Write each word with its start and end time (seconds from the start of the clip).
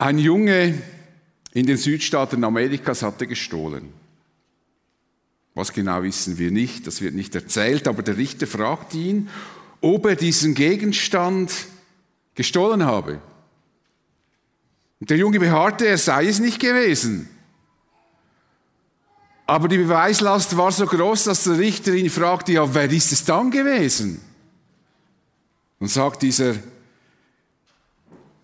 Ein 0.00 0.16
Junge 0.16 0.80
in 1.52 1.66
den 1.66 1.76
Südstaaten 1.76 2.42
Amerikas 2.42 3.02
hatte 3.02 3.26
gestohlen. 3.26 3.92
Was 5.52 5.74
genau 5.74 6.02
wissen 6.02 6.38
wir 6.38 6.50
nicht, 6.50 6.86
das 6.86 7.02
wird 7.02 7.14
nicht 7.14 7.34
erzählt, 7.34 7.86
aber 7.86 8.02
der 8.02 8.16
Richter 8.16 8.46
fragt 8.46 8.94
ihn, 8.94 9.28
ob 9.82 10.06
er 10.06 10.16
diesen 10.16 10.54
Gegenstand 10.54 11.52
gestohlen 12.34 12.86
habe. 12.86 13.20
Und 15.00 15.10
der 15.10 15.18
Junge 15.18 15.38
beharrte, 15.38 15.86
er 15.86 15.98
sei 15.98 16.28
es 16.28 16.40
nicht 16.40 16.60
gewesen. 16.60 17.28
Aber 19.46 19.68
die 19.68 19.76
Beweislast 19.76 20.56
war 20.56 20.72
so 20.72 20.86
groß, 20.86 21.24
dass 21.24 21.44
der 21.44 21.58
Richter 21.58 21.92
ihn 21.92 22.08
fragte, 22.08 22.52
ja, 22.52 22.72
wer 22.74 22.90
ist 22.90 23.12
es 23.12 23.26
dann 23.26 23.50
gewesen? 23.50 24.22
Und 25.78 25.88
sagt 25.88 26.22
dieser 26.22 26.54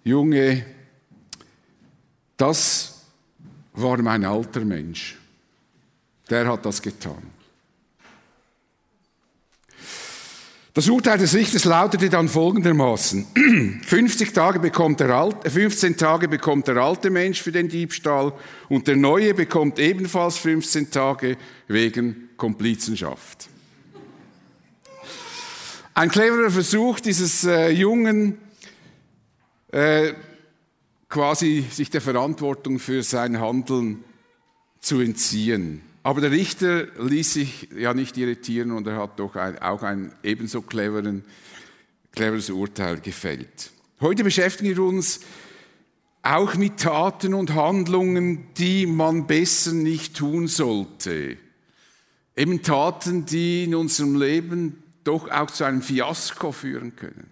Junge, 0.05 0.76
das 2.37 3.03
war 3.73 3.99
mein 3.99 4.25
alter 4.25 4.65
Mensch. 4.65 5.17
Der 6.29 6.47
hat 6.47 6.65
das 6.67 6.83
getan. 6.83 7.37
Das 10.77 10.91
Urteil 10.91 11.17
des 11.17 11.35
Richters 11.35 11.65
lautete 11.65 12.11
dann 12.11 12.29
folgendermaßen. 12.29 13.81
50 13.83 14.35
Tage 14.35 14.59
bekommt 14.59 15.01
der 15.01 15.09
alte, 15.09 15.49
15 15.51 15.97
Tage 15.97 16.29
bekommt 16.29 16.69
der 16.69 16.77
alte 16.77 17.09
Mensch 17.09 17.41
für 17.41 17.51
den 17.51 17.69
Diebstahl 17.69 18.35
und 18.69 18.87
der 18.87 18.97
neue 18.97 19.33
bekommt 19.33 19.79
ebenfalls 19.79 20.37
15 20.37 20.91
Tage 20.91 21.39
wegen 21.67 22.29
Komplizenschaft. 22.37 23.49
Ein 25.95 26.11
cleverer 26.11 26.51
Versuch 26.51 27.01
dieses 27.01 27.45
äh, 27.45 27.71
Jungen, 27.71 28.37
äh, 29.73 30.13
quasi 31.09 31.65
sich 31.71 31.91
der 31.91 32.01
Verantwortung 32.01 32.79
für 32.79 33.03
sein 33.03 33.41
Handeln 33.41 34.05
zu 34.81 35.01
entziehen. 35.01 35.83
Aber 36.03 36.21
der 36.21 36.31
Richter 36.31 36.87
ließ 37.03 37.33
sich 37.33 37.69
ja 37.77 37.93
nicht 37.93 38.17
irritieren 38.17 38.71
und 38.71 38.87
er 38.87 38.97
hat 38.97 39.19
doch 39.19 39.35
ein, 39.35 39.59
auch 39.59 39.83
ein 39.83 40.13
ebenso 40.23 40.63
cleveren, 40.63 41.25
cleveres 42.13 42.51
Urteil 42.51 43.01
gefällt. 43.01 43.73
Heute 44.01 44.23
beschäftigen 44.23 44.77
wir 44.77 44.85
uns 44.85 45.21
auch 46.23 46.55
mit 46.55 46.79
Taten 46.79 47.35
und 47.35 47.55
Handlungen, 47.55 48.47
die 48.55 48.87
man 48.87 49.27
besser 49.27 49.73
nicht 49.73 50.17
tun 50.17 50.49
sollte. 50.49 51.37
Eben 52.37 52.63
Taten, 52.63 53.27
die 53.27 53.65
in 53.65 53.75
unserem 53.75 54.21
Leben 54.21 54.83
doch 55.05 55.31
auch 55.31 55.51
zu 55.51 55.65
einem 55.65 55.83
Fiasko 55.83 56.53
führen 56.53 56.97
können. 56.97 57.31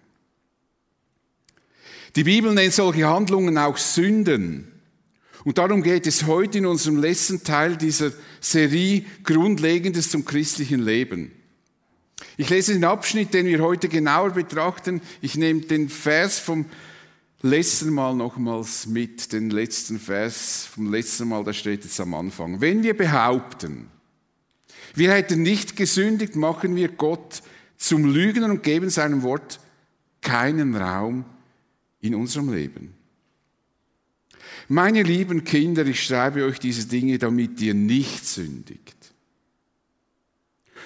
Die 2.15 2.23
Bibel 2.23 2.53
nennt 2.53 2.73
solche 2.73 3.07
Handlungen 3.07 3.57
auch 3.57 3.77
Sünden. 3.77 4.71
Und 5.43 5.57
darum 5.57 5.83
geht 5.83 6.07
es 6.07 6.25
heute 6.25 6.59
in 6.59 6.65
unserem 6.65 6.97
letzten 6.97 7.43
Teil 7.43 7.75
dieser 7.75 8.11
Serie 8.39 9.03
Grundlegendes 9.23 10.09
zum 10.09 10.25
christlichen 10.25 10.81
Leben. 10.81 11.31
Ich 12.37 12.49
lese 12.49 12.73
den 12.73 12.85
Abschnitt, 12.85 13.33
den 13.33 13.45
wir 13.45 13.59
heute 13.59 13.89
genauer 13.89 14.31
betrachten. 14.31 15.01
Ich 15.21 15.35
nehme 15.35 15.61
den 15.61 15.89
Vers 15.89 16.39
vom 16.39 16.65
letzten 17.41 17.93
Mal 17.93 18.15
nochmals 18.15 18.87
mit, 18.87 19.33
den 19.33 19.49
letzten 19.49 19.99
Vers 19.99 20.67
vom 20.73 20.91
letzten 20.91 21.27
Mal, 21.27 21.43
da 21.43 21.53
steht 21.53 21.83
jetzt 21.83 21.99
am 21.99 22.13
Anfang. 22.13 22.61
Wenn 22.61 22.81
wir 22.81 22.95
behaupten, 22.95 23.89
wir 24.95 25.11
hätten 25.11 25.43
nicht 25.43 25.75
gesündigt, 25.75 26.35
machen 26.35 26.75
wir 26.75 26.87
Gott 26.87 27.43
zum 27.77 28.05
Lügner 28.05 28.49
und 28.49 28.63
geben 28.63 28.89
seinem 28.89 29.21
Wort 29.21 29.59
keinen 30.21 30.75
Raum 30.75 31.25
in 32.05 32.15
unserem 32.15 32.53
Leben. 32.53 32.93
Meine 34.67 35.03
lieben 35.03 35.43
Kinder, 35.43 35.85
ich 35.85 36.03
schreibe 36.03 36.45
euch 36.45 36.59
diese 36.59 36.87
Dinge, 36.87 37.17
damit 37.17 37.61
ihr 37.61 37.73
nicht 37.73 38.25
sündigt. 38.25 38.95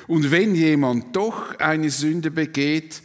Und 0.08 0.32
wenn 0.32 0.56
jemand 0.56 1.16
doch 1.16 1.60
eine 1.60 1.90
Sünde 1.90 2.32
begeht, 2.32 3.02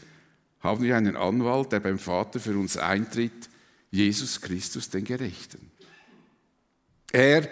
haben 0.61 0.83
wir 0.83 0.97
einen 0.97 1.17
Anwalt, 1.17 1.73
der 1.73 1.81
beim 1.81 1.99
Vater 1.99 2.41
für 2.41 2.57
uns 2.57 2.77
eintritt, 2.77 3.51
Jesus 3.91 4.41
Christus, 4.41 4.89
den 4.89 5.05
Gerechten. 5.05 5.71
Er, 7.13 7.49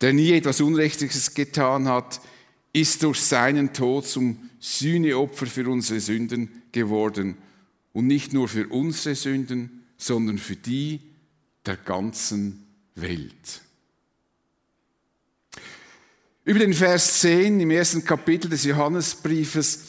der 0.00 0.12
nie 0.12 0.32
etwas 0.32 0.60
Unrechtiges 0.60 1.34
getan 1.34 1.86
hat, 1.88 2.20
ist 2.72 3.02
durch 3.02 3.20
seinen 3.20 3.72
Tod 3.72 4.06
zum 4.06 4.50
Sühneopfer 4.58 5.46
für 5.46 5.68
unsere 5.68 6.00
Sünden 6.00 6.62
geworden 6.72 7.36
und 7.96 8.06
nicht 8.06 8.34
nur 8.34 8.46
für 8.46 8.68
unsere 8.68 9.14
Sünden, 9.14 9.82
sondern 9.96 10.36
für 10.36 10.54
die 10.54 11.00
der 11.64 11.78
ganzen 11.78 12.66
Welt. 12.94 13.62
Über 16.44 16.58
den 16.58 16.74
Vers 16.74 17.20
10 17.20 17.58
im 17.58 17.70
ersten 17.70 18.04
Kapitel 18.04 18.50
des 18.50 18.64
Johannesbriefes 18.64 19.80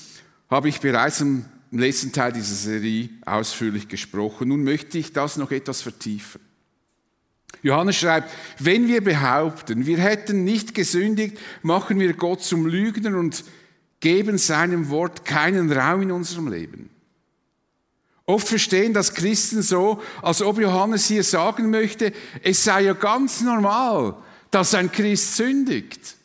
habe 0.49 0.69
ich 0.69 0.79
bereits 0.79 1.19
im 1.19 1.43
letzten 1.71 2.13
Teil 2.13 2.31
dieser 2.31 2.55
Serie 2.55 3.09
ausführlich 3.25 3.89
gesprochen. 3.89 4.47
Nun 4.47 4.63
möchte 4.63 4.97
ich 4.97 5.11
das 5.11 5.35
noch 5.35 5.51
etwas 5.51 5.81
vertiefen. 5.81 6.39
Johannes 7.61 7.97
schreibt, 7.97 8.31
wenn 8.57 8.87
wir 8.87 9.03
behaupten, 9.03 9.85
wir 9.85 9.97
hätten 9.97 10.45
nicht 10.45 10.73
gesündigt, 10.73 11.37
machen 11.61 11.99
wir 11.99 12.13
Gott 12.13 12.41
zum 12.41 12.67
Lügner 12.67 13.19
und 13.19 13.43
geben 13.99 14.37
seinem 14.37 14.87
Wort 14.89 15.25
keinen 15.25 15.69
Raum 15.69 16.03
in 16.03 16.11
unserem 16.13 16.47
Leben. 16.47 16.89
Oft 18.27 18.49
verstehen 18.49 18.93
das 18.93 19.13
Christen 19.13 19.61
so, 19.61 20.03
als 20.21 20.41
ob 20.41 20.59
Johannes 20.59 21.07
hier 21.07 21.23
sagen 21.23 21.69
möchte, 21.69 22.11
es 22.43 22.61
sei 22.61 22.81
ja 22.81 22.93
ganz 22.93 23.39
normal, 23.39 24.17
dass 24.51 24.73
ein 24.73 24.91
Christ 24.91 25.37
sündigt. 25.37 26.17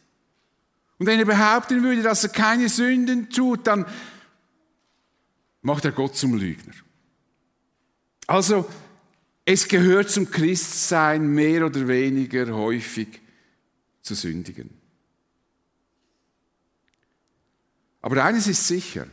Und 0.98 1.06
wenn 1.06 1.20
er 1.20 1.24
behaupten 1.24 1.80
würde, 1.84 2.02
dass 2.02 2.24
er 2.24 2.30
keine 2.30 2.68
Sünden 2.68 3.30
tut, 3.30 3.68
dann 3.68 3.86
macht 5.60 5.84
er 5.84 5.92
Gott 5.92 6.16
zum 6.16 6.34
Lügner. 6.34 6.74
Also, 8.26 8.68
es 9.44 9.68
gehört 9.68 10.10
zum 10.10 10.28
Christsein 10.28 11.28
mehr 11.28 11.66
oder 11.66 11.86
weniger 11.86 12.52
häufig 12.52 13.20
zu 14.00 14.14
sündigen. 14.16 14.70
Aber 18.00 18.24
eines 18.24 18.48
ist 18.48 18.66
sicher, 18.66 19.06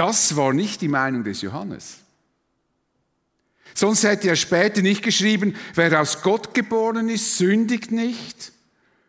das 0.00 0.34
war 0.34 0.54
nicht 0.54 0.80
die 0.80 0.88
Meinung 0.88 1.24
des 1.24 1.42
Johannes. 1.42 1.98
Sonst 3.74 4.02
hätte 4.02 4.28
er 4.28 4.36
später 4.36 4.80
nicht 4.80 5.02
geschrieben, 5.02 5.54
wer 5.74 6.00
aus 6.00 6.22
Gott 6.22 6.54
geboren 6.54 7.10
ist, 7.10 7.36
sündigt 7.36 7.92
nicht. 7.92 8.52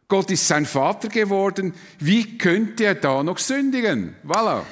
Gott 0.10 0.30
ist 0.32 0.46
sein 0.46 0.66
Vater 0.66 1.08
geworden. 1.08 1.74
Wie 1.98 2.38
könnte 2.38 2.84
er 2.84 2.96
da 2.96 3.24
noch 3.24 3.38
sündigen? 3.38 4.18
Voilà. 4.26 4.66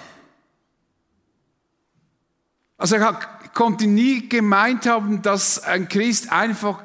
Also 2.78 2.98
er 2.98 3.14
konnte 3.54 3.88
nie 3.88 4.28
gemeint 4.28 4.88
haben, 4.88 5.22
dass 5.22 5.64
ein 5.64 5.88
Christ 5.88 6.34
einfach 6.34 6.84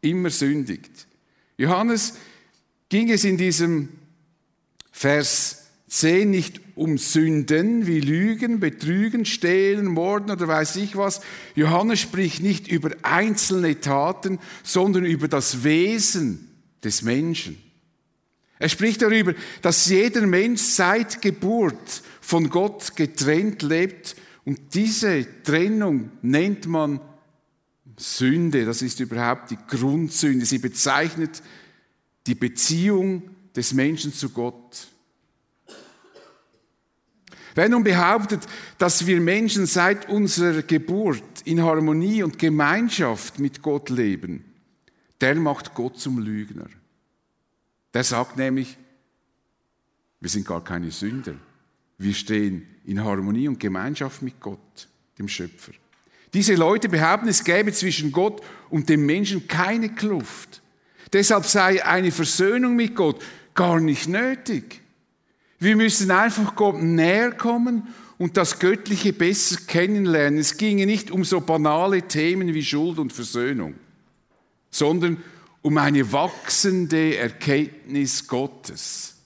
immer 0.00 0.30
sündigt. 0.30 1.06
Johannes 1.58 2.14
ging 2.88 3.10
es 3.10 3.24
in 3.24 3.36
diesem 3.36 3.90
Vers 4.90 5.66
10 5.88 6.30
nicht 6.30 6.69
um 6.80 6.96
Sünden 6.96 7.86
wie 7.86 8.00
Lügen, 8.00 8.58
Betrügen, 8.58 9.26
Stehlen, 9.26 9.84
Morden 9.84 10.30
oder 10.30 10.48
weiß 10.48 10.76
ich 10.76 10.96
was. 10.96 11.20
Johannes 11.54 12.00
spricht 12.00 12.42
nicht 12.42 12.68
über 12.68 12.92
einzelne 13.02 13.78
Taten, 13.82 14.38
sondern 14.62 15.04
über 15.04 15.28
das 15.28 15.62
Wesen 15.62 16.48
des 16.82 17.02
Menschen. 17.02 17.58
Er 18.58 18.70
spricht 18.70 19.02
darüber, 19.02 19.34
dass 19.60 19.90
jeder 19.90 20.26
Mensch 20.26 20.62
seit 20.62 21.20
Geburt 21.20 22.02
von 22.22 22.48
Gott 22.48 22.96
getrennt 22.96 23.60
lebt 23.60 24.16
und 24.46 24.58
diese 24.72 25.26
Trennung 25.42 26.10
nennt 26.22 26.66
man 26.66 26.98
Sünde. 27.98 28.64
Das 28.64 28.80
ist 28.80 29.00
überhaupt 29.00 29.50
die 29.50 29.58
Grundsünde. 29.68 30.46
Sie 30.46 30.58
bezeichnet 30.58 31.42
die 32.26 32.34
Beziehung 32.34 33.22
des 33.54 33.74
Menschen 33.74 34.14
zu 34.14 34.30
Gott. 34.30 34.88
Wer 37.54 37.68
nun 37.68 37.84
behauptet, 37.84 38.46
dass 38.78 39.06
wir 39.06 39.20
Menschen 39.20 39.66
seit 39.66 40.08
unserer 40.08 40.62
Geburt 40.62 41.22
in 41.44 41.62
Harmonie 41.62 42.22
und 42.22 42.38
Gemeinschaft 42.38 43.38
mit 43.38 43.62
Gott 43.62 43.90
leben, 43.90 44.44
der 45.20 45.34
macht 45.34 45.74
Gott 45.74 45.98
zum 45.98 46.18
Lügner. 46.18 46.68
Der 47.92 48.04
sagt 48.04 48.36
nämlich, 48.36 48.76
wir 50.20 50.30
sind 50.30 50.46
gar 50.46 50.62
keine 50.62 50.90
Sünder. 50.90 51.34
Wir 51.98 52.14
stehen 52.14 52.66
in 52.84 53.02
Harmonie 53.02 53.48
und 53.48 53.58
Gemeinschaft 53.58 54.22
mit 54.22 54.40
Gott, 54.40 54.88
dem 55.18 55.28
Schöpfer. 55.28 55.72
Diese 56.32 56.54
Leute 56.54 56.88
behaupten, 56.88 57.28
es 57.28 57.42
gäbe 57.42 57.72
zwischen 57.72 58.12
Gott 58.12 58.40
und 58.68 58.88
dem 58.88 59.04
Menschen 59.04 59.48
keine 59.48 59.88
Kluft. 59.88 60.62
Deshalb 61.12 61.44
sei 61.44 61.84
eine 61.84 62.12
Versöhnung 62.12 62.76
mit 62.76 62.94
Gott 62.94 63.22
gar 63.54 63.80
nicht 63.80 64.08
nötig. 64.08 64.79
Wir 65.60 65.76
müssen 65.76 66.10
einfach 66.10 66.56
Gott 66.56 66.82
näher 66.82 67.32
kommen 67.32 67.86
und 68.18 68.36
das 68.36 68.58
Göttliche 68.58 69.12
besser 69.12 69.60
kennenlernen. 69.66 70.40
Es 70.40 70.56
ginge 70.56 70.86
nicht 70.86 71.10
um 71.10 71.24
so 71.24 71.40
banale 71.40 72.02
Themen 72.02 72.52
wie 72.52 72.64
Schuld 72.64 72.98
und 72.98 73.12
Versöhnung. 73.12 73.74
sondern 74.70 75.22
um 75.62 75.76
eine 75.76 76.10
wachsende 76.12 77.16
Erkenntnis 77.16 78.26
Gottes. 78.26 79.16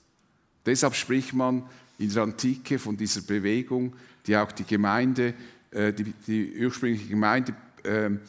Deshalb 0.65 0.95
spricht 0.95 1.33
man 1.33 1.63
in 1.97 2.11
der 2.11 2.23
Antike 2.23 2.77
von 2.77 2.97
dieser 2.97 3.21
Bewegung, 3.21 3.95
die 4.27 4.35
auch 4.35 4.51
die 4.51 4.65
Gemeinde, 4.65 5.33
äh, 5.71 5.93
die, 5.93 6.13
die 6.27 6.65
ursprüngliche 6.65 7.07
Gemeinde 7.07 7.55
ähm, 7.85 8.19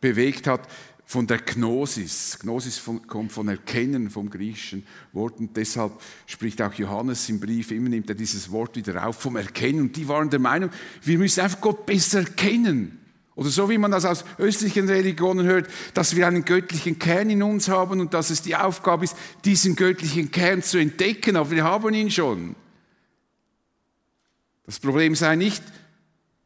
bewegt 0.00 0.46
hat, 0.46 0.68
von 1.06 1.26
der 1.26 1.38
Gnosis. 1.38 2.38
Gnosis 2.40 2.82
kommt 3.06 3.32
von 3.32 3.48
Erkennen 3.48 4.10
vom 4.10 4.30
griechischen 4.30 4.86
Wort 5.12 5.38
und 5.38 5.56
deshalb 5.56 5.92
spricht 6.26 6.62
auch 6.62 6.72
Johannes 6.74 7.28
im 7.28 7.40
Brief, 7.40 7.70
immer 7.70 7.90
nimmt 7.90 8.08
er 8.08 8.14
dieses 8.14 8.50
Wort 8.50 8.76
wieder 8.76 9.06
auf, 9.06 9.20
vom 9.20 9.36
Erkennen. 9.36 9.82
Und 9.82 9.96
die 9.96 10.08
waren 10.08 10.30
der 10.30 10.40
Meinung, 10.40 10.70
wir 11.02 11.18
müssen 11.18 11.40
einfach 11.40 11.60
Gott 11.60 11.86
besser 11.86 12.20
erkennen. 12.20 13.00
Oder 13.36 13.50
so 13.50 13.68
wie 13.68 13.78
man 13.78 13.90
das 13.90 14.04
aus 14.04 14.24
östlichen 14.38 14.88
Religionen 14.88 15.44
hört, 15.44 15.68
dass 15.92 16.14
wir 16.14 16.26
einen 16.26 16.44
göttlichen 16.44 16.98
Kern 16.98 17.30
in 17.30 17.42
uns 17.42 17.68
haben 17.68 18.00
und 18.00 18.14
dass 18.14 18.30
es 18.30 18.42
die 18.42 18.54
Aufgabe 18.54 19.04
ist, 19.04 19.16
diesen 19.44 19.74
göttlichen 19.74 20.30
Kern 20.30 20.62
zu 20.62 20.78
entdecken, 20.78 21.36
aber 21.36 21.50
wir 21.50 21.64
haben 21.64 21.92
ihn 21.94 22.10
schon. 22.10 22.54
Das 24.66 24.78
Problem 24.78 25.14
sei 25.16 25.36
nicht, 25.36 25.62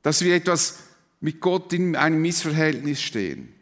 dass 0.02 0.22
wir 0.22 0.34
etwas 0.34 0.78
mit 1.20 1.40
Gott 1.40 1.72
in 1.72 1.94
einem 1.94 2.22
Missverhältnis 2.22 3.02
stehen. 3.02 3.52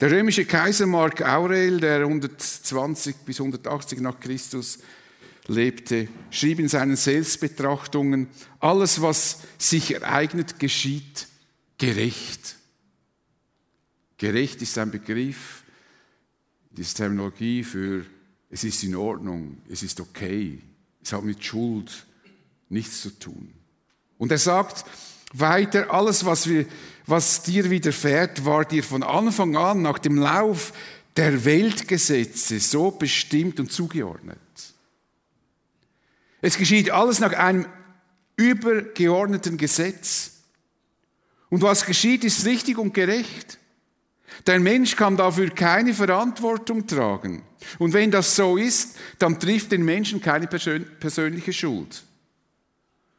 Der 0.00 0.10
römische 0.10 0.46
Kaiser 0.46 0.86
Mark 0.86 1.20
Aurel, 1.20 1.78
der 1.78 1.98
120 2.00 3.16
bis 3.16 3.38
180 3.38 4.00
nach 4.00 4.18
Christus 4.18 4.78
lebte, 5.46 6.08
schrieb 6.30 6.58
in 6.58 6.68
seinen 6.68 6.96
Selbstbetrachtungen, 6.96 8.28
alles, 8.60 9.02
was 9.02 9.40
sich 9.58 9.92
ereignet, 9.92 10.58
geschieht 10.58 11.26
gerecht. 11.76 12.56
Gerecht 14.16 14.62
ist 14.62 14.78
ein 14.78 14.90
Begriff, 14.90 15.64
die 16.70 16.82
Terminologie 16.82 17.62
für 17.62 18.06
es 18.48 18.64
ist 18.64 18.82
in 18.82 18.96
Ordnung, 18.96 19.58
es 19.68 19.82
ist 19.82 20.00
okay, 20.00 20.62
es 21.02 21.12
hat 21.12 21.24
mit 21.24 21.44
Schuld 21.44 22.06
nichts 22.70 23.02
zu 23.02 23.10
tun. 23.10 23.52
Und 24.16 24.32
er 24.32 24.38
sagt 24.38 24.86
weiter, 25.32 25.92
alles, 25.92 26.24
was, 26.24 26.48
wir, 26.48 26.66
was 27.06 27.42
dir 27.42 27.70
widerfährt, 27.70 28.44
war 28.44 28.64
dir 28.64 28.82
von 28.82 29.02
Anfang 29.02 29.56
an 29.56 29.82
nach 29.82 29.98
dem 29.98 30.18
Lauf 30.18 30.72
der 31.16 31.44
Weltgesetze 31.44 32.60
so 32.60 32.90
bestimmt 32.90 33.60
und 33.60 33.72
zugeordnet. 33.72 34.38
Es 36.40 36.56
geschieht 36.56 36.90
alles 36.90 37.20
nach 37.20 37.32
einem 37.32 37.66
übergeordneten 38.36 39.56
Gesetz. 39.56 40.32
Und 41.50 41.62
was 41.62 41.84
geschieht, 41.84 42.24
ist 42.24 42.46
richtig 42.46 42.78
und 42.78 42.94
gerecht. 42.94 43.58
Der 44.46 44.58
Mensch 44.60 44.96
kann 44.96 45.16
dafür 45.16 45.50
keine 45.50 45.92
Verantwortung 45.92 46.86
tragen. 46.86 47.42
Und 47.78 47.92
wenn 47.92 48.10
das 48.10 48.36
so 48.36 48.56
ist, 48.56 48.96
dann 49.18 49.38
trifft 49.38 49.72
den 49.72 49.84
Menschen 49.84 50.20
keine 50.20 50.46
persönliche 50.46 51.52
Schuld. 51.52 52.04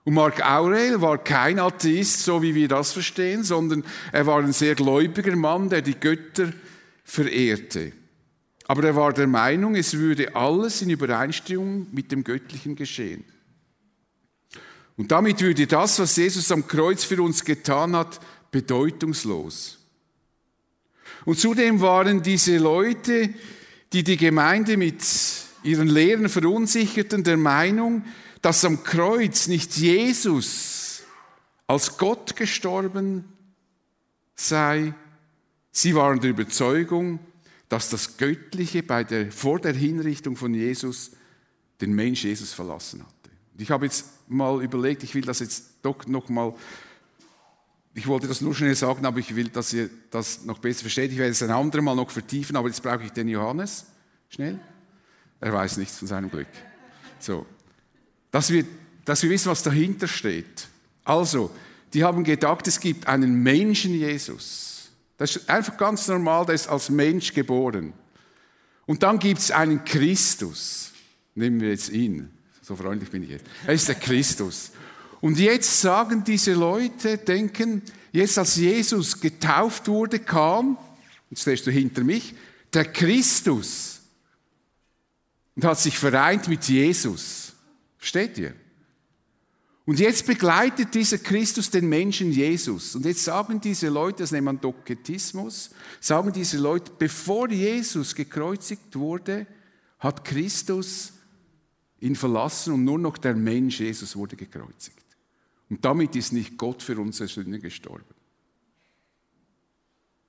Und 0.04 0.16
Mark 0.16 0.44
Aurel 0.44 1.00
war 1.02 1.24
kein 1.24 1.60
Atheist, 1.60 2.24
so 2.24 2.42
wie 2.42 2.56
wir 2.56 2.68
das 2.68 2.92
verstehen, 2.92 3.44
sondern 3.44 3.84
er 4.12 4.26
war 4.26 4.40
ein 4.40 4.54
sehr 4.54 4.76
gläubiger 4.76 5.36
Mann, 5.36 5.70
der 5.70 5.82
die 5.82 6.00
Götter 6.00 6.52
verehrte. 7.04 7.92
Aber 8.68 8.84
er 8.84 8.96
war 8.96 9.14
der 9.14 9.28
Meinung, 9.28 9.76
es 9.76 9.94
würde 9.94 10.36
alles 10.36 10.82
in 10.82 10.90
Übereinstimmung 10.90 11.88
mit 11.92 12.12
dem 12.12 12.24
Göttlichen 12.24 12.76
geschehen. 12.76 13.26
Und 14.98 15.12
damit 15.12 15.42
würde 15.42 15.68
das, 15.68 16.00
was 16.00 16.16
Jesus 16.16 16.52
am 16.52 16.68
Kreuz 16.68 17.04
für 17.04 17.22
uns 17.22 17.44
getan 17.44 17.96
hat, 17.96 18.20
bedeutungslos. 18.50 19.80
Und 21.26 21.40
zudem 21.40 21.82
waren 21.82 22.24
diese 22.24 22.58
Leute, 22.58 23.30
die 23.94 24.04
die 24.04 24.18
Gemeinde 24.18 24.78
mit 24.78 25.04
ihren 25.64 25.88
Lehren 25.88 26.30
verunsicherten, 26.30 27.24
der 27.24 27.38
Meinung, 27.38 28.04
dass 28.42 28.66
am 28.66 28.84
Kreuz 28.84 29.48
nicht 29.48 29.78
Jesus 29.78 31.04
als 31.68 31.98
Gott 31.98 32.36
gestorben 32.36 33.26
sei. 34.36 34.94
Sie 35.72 35.96
waren 35.96 36.20
der 36.20 36.32
Überzeugung, 36.32 37.20
dass 37.70 37.90
das 37.90 38.18
Göttliche 38.18 38.84
bei 38.84 39.04
der, 39.04 39.32
vor 39.32 39.60
der 39.60 39.74
Hinrichtung 39.74 40.36
von 40.36 40.54
Jesus 40.54 41.12
den 41.80 41.94
Mensch 41.94 42.24
Jesus 42.24 42.52
verlassen 42.52 43.02
hatte. 43.02 43.32
Ich 43.58 43.72
habe 43.72 43.86
jetzt 43.86 44.06
mal 44.28 44.62
überlegt, 44.62 45.04
ich 45.04 45.16
will 45.16 45.22
das 45.22 45.40
jetzt 45.40 45.76
doch 45.82 46.06
noch 46.08 46.28
mal, 46.30 46.54
ich 47.94 48.08
wollte 48.08 48.28
das 48.28 48.42
nur 48.42 48.56
schnell 48.56 48.76
sagen, 48.76 49.06
aber 49.06 49.20
ich 49.20 49.36
will, 49.36 49.50
dass 49.50 49.72
ihr 49.72 49.90
das 50.10 50.44
noch 50.46 50.60
besser 50.60 50.82
versteht. 50.82 51.12
Ich 51.12 51.18
werde 51.18 51.32
es 51.32 51.44
ein 51.44 51.52
anderes 51.52 51.84
Mal 51.84 51.96
noch 51.96 52.10
vertiefen, 52.10 52.56
aber 52.56 52.68
jetzt 52.68 52.82
brauche 52.82 53.04
ich 53.04 53.12
den 53.12 53.28
Johannes. 53.28 53.86
Schnell. 54.30 54.60
Er 55.40 55.54
weiß 55.54 55.78
nichts 55.78 55.98
von 55.98 56.08
seinem 56.08 56.30
Glück. 56.30 56.48
So 57.20 57.46
dass 58.32 58.50
wir, 58.50 58.66
dass 59.06 59.24
wir 59.24 59.30
wissen, 59.30 59.50
was 59.52 59.64
dahinter 59.64 60.08
steht. 60.08 60.68
Also, 61.04 61.52
die 61.94 62.04
haben 62.04 62.24
gedacht, 62.24 62.68
es 62.68 62.80
gibt 62.80 63.08
einen 63.08 63.44
Menschen 63.44 63.94
Jesus. 63.94 64.90
Das 65.18 65.36
ist 65.36 65.50
einfach 65.50 65.78
ganz 65.78 66.08
normal, 66.08 66.46
der 66.46 66.56
ist 66.56 66.68
als 66.68 66.90
Mensch 66.90 67.34
geboren. 67.34 67.94
Und 68.86 69.04
dann 69.04 69.20
gibt 69.20 69.40
es 69.40 69.52
einen 69.52 69.84
Christus. 69.84 70.92
Nehmen 71.36 71.62
wir 71.62 71.70
jetzt 71.70 71.90
ihn. 71.90 72.30
So 72.62 72.76
freundlich 72.76 73.10
bin 73.10 73.24
ich 73.24 73.30
jetzt. 73.30 73.46
Er 73.68 73.74
ist 73.74 73.88
der 73.88 73.96
Christus. 73.96 74.72
Und 75.20 75.38
jetzt 75.38 75.82
sagen 75.82 76.24
diese 76.24 76.54
Leute, 76.54 77.18
denken, 77.18 77.84
jetzt 78.12 78.38
als 78.38 78.56
Jesus 78.56 79.20
getauft 79.20 79.88
wurde, 79.88 80.20
kam, 80.20 80.78
jetzt 81.30 81.42
stehst 81.42 81.68
du 81.68 81.72
hinter 81.72 82.04
mich, 82.04 82.34
der 82.74 82.86
Christus 82.86 84.00
und 85.56 85.66
hat 85.66 85.80
sich 85.80 85.98
vereint 85.98 86.48
mit 86.48 86.64
Jesus. 86.68 87.51
Versteht 88.02 88.36
ihr? 88.40 88.56
Und 89.86 90.00
jetzt 90.00 90.26
begleitet 90.26 90.94
dieser 90.96 91.20
Christus 91.20 91.70
den 91.70 91.88
Menschen 91.88 92.32
Jesus. 92.32 92.96
Und 92.96 93.06
jetzt 93.06 93.24
sagen 93.24 93.62
diese 93.62 93.90
Leute, 93.90 94.24
das 94.24 94.32
nennt 94.32 94.46
man 94.46 94.60
Doketismus, 94.60 95.70
sagen 96.00 96.34
diese 96.34 96.58
Leute, 96.58 96.92
bevor 96.98 97.48
Jesus 97.50 98.16
gekreuzigt 98.16 98.96
wurde, 98.96 99.46
hat 100.00 100.26
Christus 100.26 101.14
ihn 102.00 102.16
verlassen 102.16 102.74
und 102.74 102.84
nur 102.84 102.98
noch 102.98 103.20
der 103.20 103.36
Mensch 103.36 103.80
Jesus 103.80 104.16
wurde 104.16 104.36
gekreuzigt. 104.36 105.06
Und 105.70 105.86
damit 105.86 106.16
ist 106.16 106.34
nicht 106.34 106.58
Gott 106.58 106.82
für 106.82 107.00
unsere 107.00 107.30
Sünde 107.30 107.60
gestorben. 107.60 108.04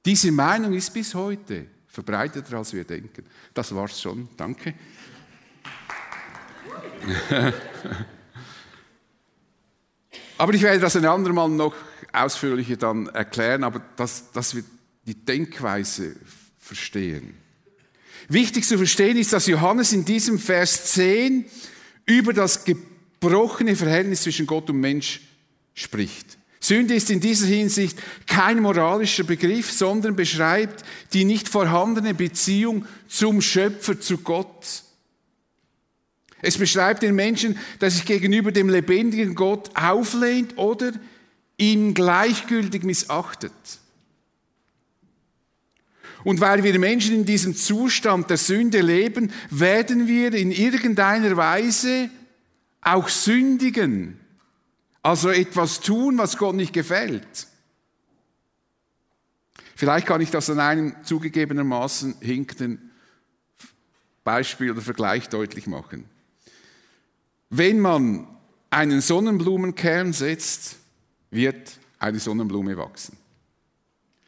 Diese 0.04 0.30
Meinung 0.30 0.74
ist 0.74 0.92
bis 0.92 1.14
heute 1.14 1.66
verbreiteter, 1.86 2.58
als 2.58 2.74
wir 2.74 2.84
denken. 2.84 3.24
Das 3.54 3.74
war's 3.74 3.98
schon. 3.98 4.28
Danke. 4.36 4.74
aber 10.38 10.54
ich 10.54 10.62
werde 10.62 10.80
das 10.80 10.96
ein 10.96 11.04
andermal 11.04 11.48
noch 11.48 11.74
ausführlicher 12.12 12.76
dann 12.76 13.06
erklären, 13.08 13.64
aber 13.64 13.80
dass, 13.96 14.30
dass 14.32 14.54
wir 14.54 14.64
die 15.06 15.14
Denkweise 15.14 16.16
verstehen. 16.58 17.34
Wichtig 18.28 18.66
zu 18.66 18.76
verstehen 18.76 19.16
ist, 19.16 19.32
dass 19.32 19.46
Johannes 19.46 19.92
in 19.92 20.04
diesem 20.04 20.38
Vers 20.38 20.92
10 20.92 21.44
über 22.06 22.32
das 22.32 22.64
gebrochene 22.64 23.76
Verhältnis 23.76 24.22
zwischen 24.22 24.46
Gott 24.46 24.70
und 24.70 24.80
Mensch 24.80 25.20
spricht. 25.74 26.38
Sünde 26.60 26.94
ist 26.94 27.10
in 27.10 27.18
dieser 27.18 27.46
Hinsicht 27.46 27.98
kein 28.26 28.60
moralischer 28.60 29.24
Begriff, 29.24 29.72
sondern 29.72 30.14
beschreibt 30.14 30.84
die 31.12 31.24
nicht 31.24 31.48
vorhandene 31.48 32.14
Beziehung 32.14 32.86
zum 33.08 33.42
Schöpfer, 33.42 34.00
zu 34.00 34.18
Gott. 34.18 34.84
Es 36.42 36.58
beschreibt 36.58 37.02
den 37.02 37.14
Menschen, 37.14 37.56
der 37.80 37.90
sich 37.90 38.04
gegenüber 38.04 38.50
dem 38.50 38.68
lebendigen 38.68 39.34
Gott 39.36 39.70
auflehnt 39.74 40.58
oder 40.58 40.92
ihn 41.56 41.94
gleichgültig 41.94 42.82
missachtet. 42.82 43.52
Und 46.24 46.40
weil 46.40 46.62
wir 46.64 46.78
Menschen 46.78 47.14
in 47.14 47.24
diesem 47.24 47.54
Zustand 47.54 48.28
der 48.28 48.36
Sünde 48.36 48.80
leben, 48.80 49.32
werden 49.50 50.08
wir 50.08 50.34
in 50.34 50.50
irgendeiner 50.50 51.36
Weise 51.36 52.10
auch 52.80 53.08
sündigen. 53.08 54.18
Also 55.02 55.30
etwas 55.30 55.80
tun, 55.80 56.18
was 56.18 56.36
Gott 56.36 56.54
nicht 56.54 56.72
gefällt. 56.72 57.48
Vielleicht 59.74 60.06
kann 60.06 60.20
ich 60.20 60.30
das 60.30 60.48
an 60.50 60.60
einem 60.60 60.94
zugegebenermaßen 61.02 62.16
hinkenden 62.20 62.90
Beispiel 64.22 64.70
oder 64.70 64.80
Vergleich 64.80 65.28
deutlich 65.28 65.66
machen. 65.66 66.04
Wenn 67.54 67.80
man 67.80 68.26
einen 68.70 69.02
Sonnenblumenkern 69.02 70.14
setzt, 70.14 70.76
wird 71.30 71.78
eine 71.98 72.18
Sonnenblume 72.18 72.78
wachsen. 72.78 73.18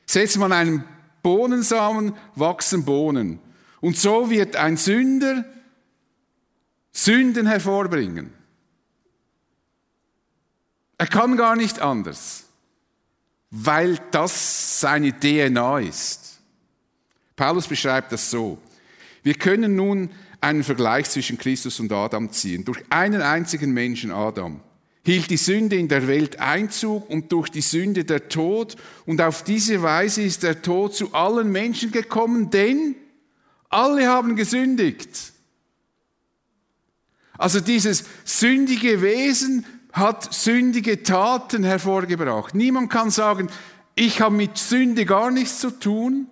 Setzt 0.04 0.36
man 0.36 0.52
einen 0.52 0.84
Bohnensamen, 1.22 2.14
wachsen 2.34 2.84
Bohnen. 2.84 3.38
Und 3.80 3.96
so 3.96 4.28
wird 4.28 4.56
ein 4.56 4.76
Sünder 4.76 5.46
Sünden 6.92 7.46
hervorbringen. 7.46 8.30
Er 10.98 11.06
kann 11.06 11.38
gar 11.38 11.56
nicht 11.56 11.80
anders, 11.80 12.44
weil 13.50 13.98
das 14.10 14.80
seine 14.80 15.18
DNA 15.18 15.80
ist. 15.80 16.40
Paulus 17.36 17.66
beschreibt 17.66 18.12
das 18.12 18.30
so. 18.30 18.58
Wir 19.22 19.34
können 19.34 19.76
nun 19.76 20.10
einen 20.44 20.62
Vergleich 20.62 21.08
zwischen 21.08 21.38
Christus 21.38 21.80
und 21.80 21.90
Adam 21.90 22.30
ziehen. 22.30 22.64
Durch 22.64 22.84
einen 22.90 23.22
einzigen 23.22 23.72
Menschen, 23.72 24.10
Adam, 24.10 24.60
hielt 25.04 25.30
die 25.30 25.38
Sünde 25.38 25.76
in 25.76 25.88
der 25.88 26.06
Welt 26.06 26.38
Einzug 26.38 27.08
und 27.08 27.32
durch 27.32 27.48
die 27.48 27.62
Sünde 27.62 28.04
der 28.04 28.28
Tod. 28.28 28.76
Und 29.06 29.20
auf 29.20 29.42
diese 29.42 29.82
Weise 29.82 30.22
ist 30.22 30.42
der 30.42 30.60
Tod 30.60 30.94
zu 30.94 31.14
allen 31.14 31.50
Menschen 31.50 31.90
gekommen, 31.90 32.50
denn 32.50 32.94
alle 33.70 34.06
haben 34.06 34.36
gesündigt. 34.36 35.32
Also 37.36 37.60
dieses 37.60 38.04
sündige 38.24 39.02
Wesen 39.02 39.64
hat 39.92 40.32
sündige 40.32 41.02
Taten 41.02 41.64
hervorgebracht. 41.64 42.54
Niemand 42.54 42.90
kann 42.90 43.10
sagen, 43.10 43.48
ich 43.94 44.20
habe 44.20 44.34
mit 44.34 44.58
Sünde 44.58 45.06
gar 45.06 45.30
nichts 45.30 45.60
zu 45.60 45.70
tun, 45.70 46.26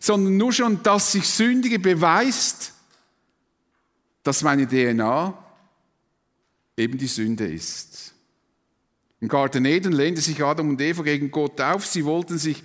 sondern 0.00 0.36
nur 0.36 0.52
schon, 0.52 0.82
dass 0.82 1.12
sich 1.12 1.28
Sündige 1.28 1.78
beweist, 1.78 2.72
dass 4.26 4.42
meine 4.42 4.66
DNA 4.66 5.36
eben 6.76 6.98
die 6.98 7.06
Sünde 7.06 7.46
ist. 7.46 8.14
Im 9.20 9.28
Garten 9.28 9.64
Eden 9.64 9.92
lehnte 9.92 10.20
sich 10.20 10.42
Adam 10.42 10.70
und 10.70 10.80
Eva 10.80 11.02
gegen 11.02 11.30
Gott 11.30 11.60
auf. 11.60 11.86
Sie 11.86 12.04
wollten, 12.04 12.36
sich, 12.36 12.62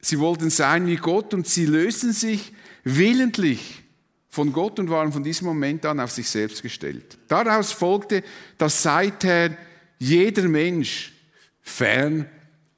sie 0.00 0.18
wollten 0.18 0.50
sein 0.50 0.86
wie 0.86 0.96
Gott 0.96 1.34
und 1.34 1.46
sie 1.46 1.66
lösten 1.66 2.12
sich 2.12 2.52
willentlich 2.84 3.82
von 4.28 4.52
Gott 4.52 4.78
und 4.78 4.90
waren 4.90 5.12
von 5.12 5.24
diesem 5.24 5.46
Moment 5.46 5.84
an 5.86 5.98
auf 5.98 6.12
sich 6.12 6.28
selbst 6.28 6.62
gestellt. 6.62 7.18
Daraus 7.26 7.72
folgte, 7.72 8.22
dass 8.58 8.82
seither 8.82 9.56
jeder 9.98 10.48
Mensch 10.48 11.12
fern 11.62 12.26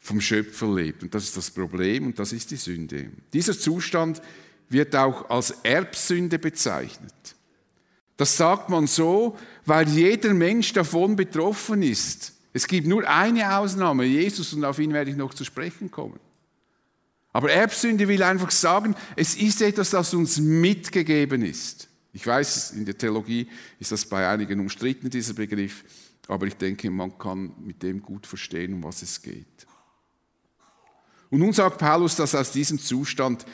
vom 0.01 0.21
Schöpfer 0.21 0.73
lebt. 0.75 1.03
Und 1.03 1.15
das 1.15 1.25
ist 1.25 1.37
das 1.37 1.51
Problem 1.51 2.07
und 2.07 2.19
das 2.19 2.33
ist 2.33 2.51
die 2.51 2.57
Sünde. 2.57 3.11
Dieser 3.33 3.59
Zustand 3.59 4.23
wird 4.69 4.97
auch 4.97 5.29
als 5.29 5.51
Erbsünde 5.63 6.39
bezeichnet. 6.39 7.13
Das 8.23 8.37
sagt 8.37 8.69
man 8.69 8.87
so, 8.87 9.37
weil 9.67 9.89
jeder 9.89 10.33
Mensch 10.33 10.73
davon 10.73 11.17
betroffen 11.17 11.83
ist. 11.83 12.33
Es 12.53 12.69
gibt 12.69 12.87
nur 12.87 13.05
eine 13.09 13.59
Ausnahme, 13.59 14.05
Jesus, 14.05 14.53
und 14.53 14.65
auf 14.65 14.79
ihn 14.79 14.93
werde 14.93 15.11
ich 15.11 15.17
noch 15.17 15.35
zu 15.35 15.45
sprechen 15.45 15.91
kommen. 15.91 16.21
Aber 17.33 17.51
Erbsünde 17.51 18.07
will 18.07 18.23
einfach 18.23 18.53
sagen, 18.53 18.95
es 19.17 19.35
ist 19.35 19.61
etwas, 19.61 19.91
das 19.91 20.15
uns 20.15 20.39
mitgegeben 20.39 21.43
ist. 21.43 21.89
Ich 22.13 22.25
weiß, 22.25 22.71
in 22.71 22.85
der 22.85 22.97
Theologie 22.97 23.49
ist 23.81 23.91
das 23.91 24.05
bei 24.05 24.29
einigen 24.29 24.61
umstritten, 24.61 25.11
dieser 25.11 25.35
Begriff, 25.35 25.83
aber 26.29 26.47
ich 26.47 26.55
denke, 26.55 26.93
man 26.93 27.19
kann 27.19 27.53
mit 27.59 27.83
dem 27.83 28.01
gut 28.01 28.29
verstehen, 28.29 28.75
um 28.75 28.85
was 28.85 29.03
es 29.03 29.21
geht. 29.21 29.67
Und 31.29 31.41
nun 31.41 31.53
sagt 31.53 31.79
Paulus, 31.79 32.15
dass 32.15 32.37
aus 32.37 32.53
diesem 32.53 32.79
Zustand 32.79 33.45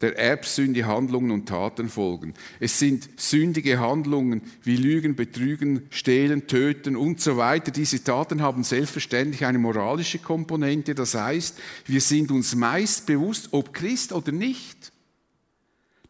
der 0.00 0.18
Erbsünde 0.18 0.84
Handlungen 0.86 1.30
und 1.30 1.46
Taten 1.46 1.88
folgen. 1.88 2.34
Es 2.60 2.78
sind 2.78 3.08
sündige 3.16 3.78
Handlungen 3.80 4.42
wie 4.62 4.76
Lügen, 4.76 5.16
Betrügen, 5.16 5.86
Stehlen, 5.90 6.46
Töten 6.46 6.96
und 6.96 7.20
so 7.20 7.38
weiter. 7.38 7.70
Diese 7.70 8.04
Taten 8.04 8.42
haben 8.42 8.62
selbstverständlich 8.62 9.46
eine 9.46 9.58
moralische 9.58 10.18
Komponente. 10.18 10.94
Das 10.94 11.14
heißt, 11.14 11.58
wir 11.86 12.00
sind 12.02 12.30
uns 12.30 12.54
meist 12.54 13.06
bewusst, 13.06 13.48
ob 13.52 13.72
Christ 13.72 14.12
oder 14.12 14.32
nicht, 14.32 14.92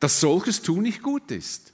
dass 0.00 0.20
solches 0.20 0.62
Tun 0.62 0.82
nicht 0.82 1.02
gut 1.02 1.30
ist. 1.30 1.72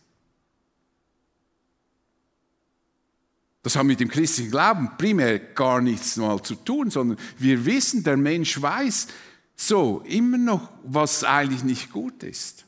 Das 3.62 3.76
hat 3.76 3.86
mit 3.86 4.00
dem 4.00 4.08
christlichen 4.08 4.50
Glauben 4.50 4.90
primär 4.98 5.38
gar 5.38 5.80
nichts 5.80 6.16
mal 6.16 6.42
zu 6.42 6.56
tun, 6.56 6.90
sondern 6.90 7.16
wir 7.38 7.64
wissen, 7.64 8.02
der 8.02 8.16
Mensch 8.16 8.60
weiß, 8.60 9.06
so 9.66 10.02
immer 10.06 10.38
noch, 10.38 10.72
was 10.82 11.24
eigentlich 11.24 11.64
nicht 11.64 11.92
gut 11.92 12.22
ist. 12.22 12.64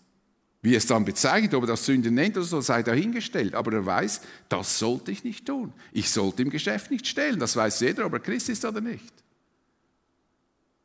Wie 0.62 0.74
es 0.74 0.86
dann 0.86 1.04
bezeichnet, 1.04 1.52
ob 1.54 1.64
er 1.64 1.68
das 1.68 1.84
Sünde 1.84 2.10
nennt 2.10 2.36
oder 2.36 2.46
so, 2.46 2.60
sei 2.60 2.82
dahingestellt. 2.82 3.54
Aber 3.54 3.72
er 3.72 3.84
weiß, 3.84 4.22
das 4.48 4.78
sollte 4.78 5.10
ich 5.10 5.22
nicht 5.22 5.46
tun. 5.46 5.72
Ich 5.92 6.10
sollte 6.10 6.42
im 6.42 6.50
Geschäft 6.50 6.90
nicht 6.90 7.06
stehlen. 7.06 7.38
Das 7.38 7.54
weiß 7.54 7.80
jeder, 7.80 8.06
ob 8.06 8.14
er 8.14 8.20
Christ 8.20 8.48
ist 8.48 8.64
oder 8.64 8.80
nicht. 8.80 9.12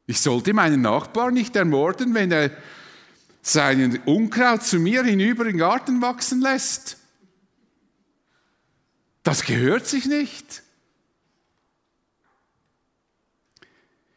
Ich 0.05 0.19
sollte 0.19 0.53
meinen 0.53 0.81
Nachbarn 0.81 1.33
nicht 1.33 1.55
ermorden, 1.55 2.13
wenn 2.13 2.31
er 2.31 2.51
seinen 3.41 3.99
Unkraut 3.99 4.63
zu 4.63 4.79
mir 4.79 5.03
hinüber 5.03 5.43
in 5.45 5.51
den 5.51 5.59
Garten 5.59 6.01
wachsen 6.01 6.41
lässt. 6.41 6.97
Das 9.23 9.43
gehört 9.43 9.87
sich 9.87 10.05
nicht. 10.05 10.63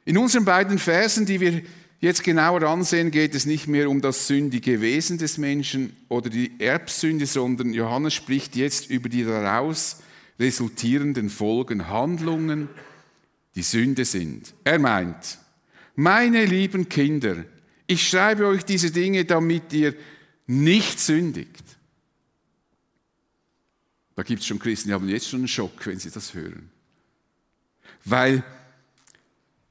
In 0.04 0.18
unseren 0.18 0.44
beiden 0.44 0.78
Versen, 0.78 1.26
die 1.26 1.38
wir 1.38 1.62
jetzt 2.02 2.24
genauer 2.24 2.64
ansehen, 2.64 3.10
geht 3.10 3.34
es 3.34 3.46
nicht 3.46 3.68
mehr 3.68 3.88
um 3.88 4.02
das 4.02 4.26
sündige 4.26 4.82
Wesen 4.82 5.18
des 5.18 5.38
Menschen 5.38 5.96
oder 6.08 6.28
die 6.28 6.60
Erbsünde, 6.60 7.24
sondern 7.26 7.72
Johannes 7.72 8.12
spricht 8.12 8.56
jetzt 8.56 8.90
über 8.90 9.08
die 9.08 9.24
daraus 9.24 10.02
resultierenden 10.38 11.30
Folgen, 11.30 11.88
Handlungen, 11.88 12.68
die 13.54 13.62
Sünde 13.62 14.04
sind. 14.04 14.52
Er 14.64 14.80
meint, 14.80 15.38
meine 15.94 16.44
lieben 16.44 16.88
Kinder, 16.88 17.44
ich 17.86 18.08
schreibe 18.08 18.46
euch 18.46 18.64
diese 18.64 18.90
Dinge, 18.90 19.24
damit 19.24 19.72
ihr 19.72 19.94
nicht 20.46 20.98
sündigt. 20.98 21.62
Da 24.16 24.24
gibt 24.24 24.40
es 24.40 24.46
schon 24.46 24.58
Christen, 24.58 24.88
die 24.88 24.94
haben 24.94 25.08
jetzt 25.08 25.28
schon 25.28 25.40
einen 25.40 25.48
Schock, 25.48 25.86
wenn 25.86 25.98
sie 25.98 26.10
das 26.10 26.34
hören. 26.34 26.68
Weil 28.04 28.42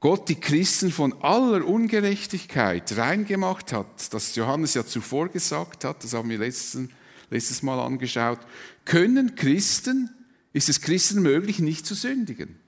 Gott 0.02 0.28
die 0.28 0.40
Christen 0.40 0.90
von 0.90 1.12
aller 1.22 1.64
Ungerechtigkeit 1.64 2.96
reingemacht 2.96 3.72
hat, 3.72 4.12
das 4.12 4.34
Johannes 4.34 4.74
ja 4.74 4.84
zuvor 4.84 5.28
gesagt 5.28 5.84
hat, 5.84 6.02
das 6.02 6.12
haben 6.12 6.28
wir 6.28 6.38
letzten, 6.38 6.90
letztes 7.30 7.62
Mal 7.62 7.78
angeschaut, 7.78 8.40
können 8.84 9.36
Christen, 9.36 10.10
ist 10.52 10.68
es 10.68 10.80
Christen 10.80 11.22
möglich, 11.22 11.60
nicht 11.60 11.86
zu 11.86 11.94
sündigen. 11.94 12.58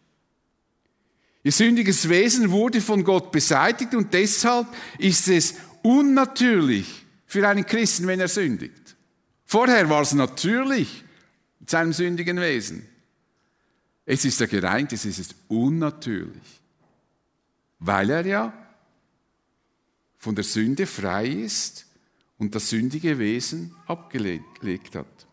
Ihr 1.42 1.50
sündiges 1.50 2.08
Wesen 2.08 2.52
wurde 2.52 2.80
von 2.80 3.02
Gott 3.02 3.32
beseitigt 3.32 3.96
und 3.96 4.14
deshalb 4.14 4.68
ist 4.98 5.26
es 5.26 5.56
unnatürlich 5.82 7.04
für 7.26 7.48
einen 7.48 7.66
Christen, 7.66 8.06
wenn 8.06 8.20
er 8.20 8.28
sündigt. 8.28 8.94
Vorher 9.44 9.90
war 9.90 10.02
es 10.02 10.12
natürlich 10.12 11.02
mit 11.58 11.68
seinem 11.68 11.92
sündigen 11.92 12.38
Wesen. 12.38 12.86
Es 14.06 14.24
ist 14.24 14.40
er 14.40 14.46
gereint, 14.46 14.92
es 14.92 15.04
ist 15.04 15.34
unnatürlich 15.48 16.63
weil 17.86 18.08
er 18.08 18.26
ja 18.26 18.52
von 20.16 20.34
der 20.34 20.44
Sünde 20.44 20.86
frei 20.86 21.26
ist 21.26 21.86
und 22.38 22.54
das 22.54 22.70
sündige 22.70 23.18
Wesen 23.18 23.74
abgelegt 23.86 24.94
hat. 24.94 25.26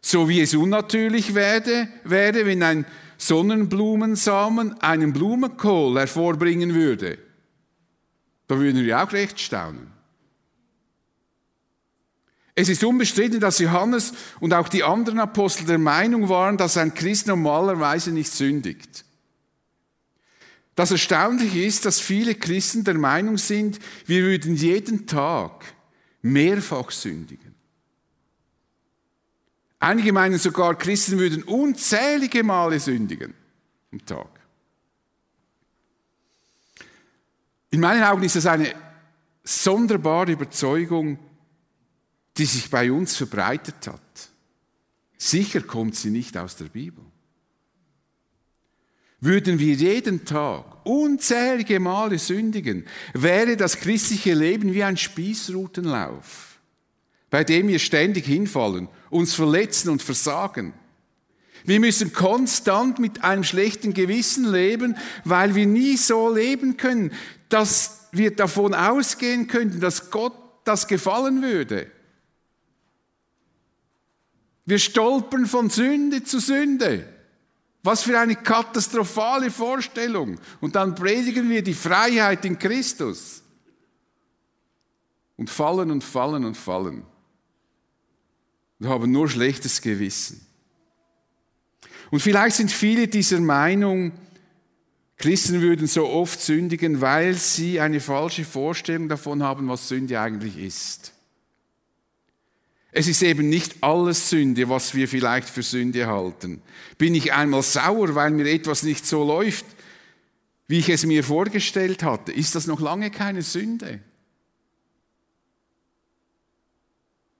So 0.00 0.28
wie 0.28 0.40
es 0.40 0.54
unnatürlich 0.54 1.34
wäre, 1.34 1.88
wäre, 2.04 2.46
wenn 2.46 2.62
ein 2.62 2.86
Sonnenblumensamen 3.18 4.80
einen 4.80 5.12
Blumenkohl 5.12 5.98
hervorbringen 5.98 6.72
würde. 6.72 7.18
Da 8.46 8.58
würden 8.58 8.84
wir 8.84 9.02
auch 9.02 9.12
recht 9.12 9.40
staunen. 9.40 9.92
Es 12.54 12.68
ist 12.68 12.84
unbestritten, 12.84 13.40
dass 13.40 13.58
Johannes 13.58 14.12
und 14.38 14.54
auch 14.54 14.68
die 14.68 14.84
anderen 14.84 15.18
Apostel 15.18 15.66
der 15.66 15.78
Meinung 15.78 16.28
waren, 16.28 16.56
dass 16.56 16.76
ein 16.76 16.94
Christ 16.94 17.26
normalerweise 17.26 18.12
nicht 18.12 18.32
sündigt. 18.32 19.04
Das 20.80 20.92
Erstaunliche 20.92 21.62
ist, 21.62 21.84
dass 21.84 22.00
viele 22.00 22.34
Christen 22.34 22.84
der 22.84 22.94
Meinung 22.94 23.36
sind, 23.36 23.78
wir 24.06 24.22
würden 24.22 24.56
jeden 24.56 25.06
Tag 25.06 25.74
mehrfach 26.22 26.90
sündigen. 26.90 27.54
Einige 29.78 30.14
meinen 30.14 30.38
sogar, 30.38 30.74
Christen 30.76 31.18
würden 31.18 31.42
unzählige 31.42 32.42
Male 32.42 32.80
sündigen 32.80 33.34
am 33.92 34.06
Tag. 34.06 34.40
In 37.68 37.80
meinen 37.80 38.02
Augen 38.02 38.22
ist 38.22 38.36
das 38.36 38.46
eine 38.46 38.74
sonderbare 39.44 40.32
Überzeugung, 40.32 41.18
die 42.38 42.46
sich 42.46 42.70
bei 42.70 42.90
uns 42.90 43.16
verbreitet 43.16 43.86
hat. 43.86 44.30
Sicher 45.18 45.60
kommt 45.60 45.94
sie 45.94 46.08
nicht 46.08 46.38
aus 46.38 46.56
der 46.56 46.70
Bibel 46.70 47.04
würden 49.20 49.58
wir 49.58 49.74
jeden 49.74 50.24
Tag 50.24 50.69
unzählige 50.84 51.80
Male 51.80 52.18
sündigen, 52.18 52.86
wäre 53.14 53.56
das 53.56 53.78
christliche 53.78 54.34
Leben 54.34 54.74
wie 54.74 54.84
ein 54.84 54.96
Spießrutenlauf, 54.96 56.58
bei 57.30 57.44
dem 57.44 57.68
wir 57.68 57.78
ständig 57.78 58.26
hinfallen, 58.26 58.88
uns 59.10 59.34
verletzen 59.34 59.90
und 59.90 60.02
versagen. 60.02 60.74
Wir 61.64 61.80
müssen 61.80 62.12
konstant 62.12 62.98
mit 62.98 63.22
einem 63.22 63.44
schlechten 63.44 63.92
Gewissen 63.92 64.50
leben, 64.50 64.96
weil 65.24 65.54
wir 65.54 65.66
nie 65.66 65.96
so 65.96 66.34
leben 66.34 66.76
können, 66.76 67.12
dass 67.48 68.08
wir 68.12 68.34
davon 68.34 68.74
ausgehen 68.74 69.46
könnten, 69.46 69.80
dass 69.80 70.10
Gott 70.10 70.34
das 70.64 70.88
gefallen 70.88 71.42
würde. 71.42 71.90
Wir 74.64 74.78
stolpern 74.78 75.46
von 75.46 75.68
Sünde 75.68 76.22
zu 76.22 76.38
Sünde. 76.38 77.09
Was 77.82 78.02
für 78.02 78.18
eine 78.18 78.36
katastrophale 78.36 79.50
Vorstellung. 79.50 80.38
Und 80.60 80.76
dann 80.76 80.94
predigen 80.94 81.48
wir 81.48 81.62
die 81.62 81.74
Freiheit 81.74 82.44
in 82.44 82.58
Christus. 82.58 83.42
und 85.36 85.48
fallen 85.48 85.90
und 85.90 86.04
fallen 86.04 86.44
und 86.44 86.56
fallen. 86.56 87.02
Und 88.78 88.88
haben 88.88 89.10
nur 89.10 89.26
schlechtes 89.26 89.80
Gewissen. 89.80 90.46
Und 92.10 92.20
vielleicht 92.20 92.56
sind 92.56 92.70
viele 92.70 93.08
dieser 93.08 93.40
Meinung, 93.40 94.12
Christen 95.16 95.60
würden 95.60 95.86
so 95.86 96.08
oft 96.08 96.40
sündigen, 96.40 97.00
weil 97.00 97.34
sie 97.34 97.80
eine 97.80 98.00
falsche 98.00 98.44
Vorstellung 98.44 99.08
davon 99.08 99.42
haben, 99.42 99.68
was 99.68 99.88
Sünde 99.88 100.20
eigentlich 100.20 100.58
ist. 100.58 101.12
Es 102.92 103.06
ist 103.06 103.22
eben 103.22 103.48
nicht 103.48 103.82
alles 103.82 104.30
Sünde, 104.30 104.68
was 104.68 104.94
wir 104.94 105.06
vielleicht 105.06 105.48
für 105.48 105.62
Sünde 105.62 106.06
halten. 106.06 106.60
Bin 106.98 107.14
ich 107.14 107.32
einmal 107.32 107.62
sauer, 107.62 108.14
weil 108.14 108.30
mir 108.30 108.50
etwas 108.50 108.82
nicht 108.82 109.06
so 109.06 109.24
läuft, 109.24 109.64
wie 110.66 110.78
ich 110.78 110.88
es 110.88 111.06
mir 111.06 111.24
vorgestellt 111.24 112.02
hatte, 112.02 112.32
ist 112.32 112.54
das 112.54 112.66
noch 112.66 112.80
lange 112.80 113.10
keine 113.10 113.42
Sünde. 113.42 114.00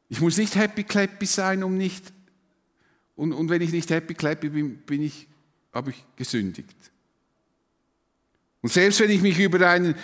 Ich 0.09 0.21
muss 0.21 0.37
nicht 0.37 0.57
happy 0.57 0.83
clappy 0.83 1.27
sein, 1.27 1.63
um 1.63 1.77
nicht, 1.77 2.13
und, 3.15 3.33
und 3.33 3.49
wenn 3.49 3.63
ich 3.63 3.71
nicht 3.71 3.91
happy 3.91 4.15
clappy 4.15 4.49
bin, 4.49 4.79
bin 4.79 5.03
ich, 5.03 5.29
habe 5.73 5.91
ich 5.91 6.05
gesündigt. 6.17 6.75
Und 8.63 8.73
selbst 8.73 8.99
wenn 9.01 9.11
ich 9.11 9.21
mich 9.21 9.39
über 9.39 9.69
einen 9.69 9.95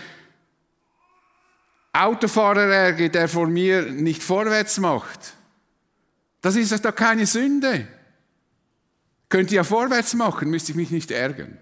Autofahrer 2.04 2.66
ärgere, 2.66 3.08
der 3.08 3.28
vor 3.28 3.46
mir 3.46 3.90
nicht 3.90 4.22
vorwärts 4.22 4.78
macht, 4.78 5.34
das 6.42 6.56
ist 6.56 6.84
doch 6.84 6.94
keine 6.94 7.26
Sünde. 7.26 7.88
Könnte 9.28 9.54
ja 9.54 9.64
vorwärts 9.64 10.14
machen, 10.14 10.50
müsste 10.50 10.72
ich 10.72 10.76
mich 10.76 10.90
nicht 10.90 11.10
ärgern. 11.10 11.58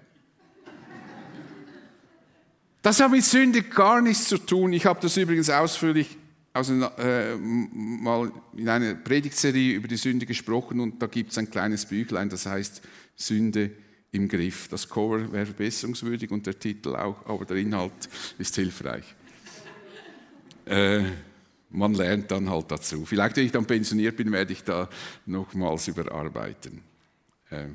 Das 2.82 3.00
hat 3.00 3.10
mit 3.10 3.24
Sünde 3.24 3.62
gar 3.62 4.02
nichts 4.02 4.28
zu 4.28 4.36
tun. 4.36 4.74
Ich 4.74 4.84
habe 4.84 5.00
das 5.00 5.16
übrigens 5.16 5.48
ausführlich 5.48 6.18
also, 6.54 6.72
äh, 6.98 7.36
mal 7.36 8.30
in 8.56 8.68
einer 8.68 8.94
Predigtserie 8.94 9.74
über 9.74 9.88
die 9.88 9.96
Sünde 9.96 10.24
gesprochen 10.24 10.78
und 10.78 11.02
da 11.02 11.08
gibt 11.08 11.32
es 11.32 11.38
ein 11.38 11.50
kleines 11.50 11.84
Büchlein, 11.84 12.28
das 12.28 12.46
heißt 12.46 12.80
Sünde 13.16 13.72
im 14.12 14.28
Griff. 14.28 14.68
Das 14.68 14.88
Cover 14.88 15.32
wäre 15.32 15.46
verbesserungswürdig 15.46 16.30
und 16.30 16.46
der 16.46 16.56
Titel 16.56 16.94
auch, 16.94 17.26
aber 17.26 17.44
der 17.44 17.56
Inhalt 17.56 18.08
ist 18.38 18.54
hilfreich. 18.54 19.16
Äh, 20.66 21.02
man 21.70 21.94
lernt 21.94 22.30
dann 22.30 22.50
halt 22.50 22.70
dazu. 22.70 23.04
Vielleicht, 23.04 23.36
wenn 23.36 23.46
ich 23.46 23.52
dann 23.52 23.66
pensioniert 23.66 24.16
bin, 24.16 24.30
werde 24.32 24.52
ich 24.52 24.62
da 24.64 24.88
nochmals 25.26 25.88
überarbeiten. 25.88 26.82
Äh, 27.50 27.66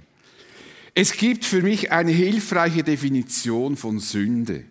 es 0.96 1.14
gibt 1.14 1.46
für 1.46 1.62
mich 1.62 1.92
eine 1.92 2.12
hilfreiche 2.12 2.84
Definition 2.84 3.78
von 3.78 4.00
Sünde. 4.00 4.66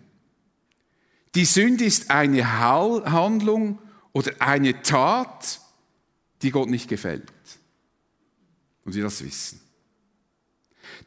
Die 1.35 1.45
Sünde 1.45 1.85
ist 1.85 2.11
eine 2.11 2.59
Handlung, 2.59 3.79
oder 4.13 4.33
eine 4.39 4.81
Tat, 4.81 5.61
die 6.41 6.51
Gott 6.51 6.69
nicht 6.69 6.87
gefällt. 6.87 7.31
Und 8.85 8.95
wir 8.95 9.03
das 9.03 9.23
wissen. 9.23 9.61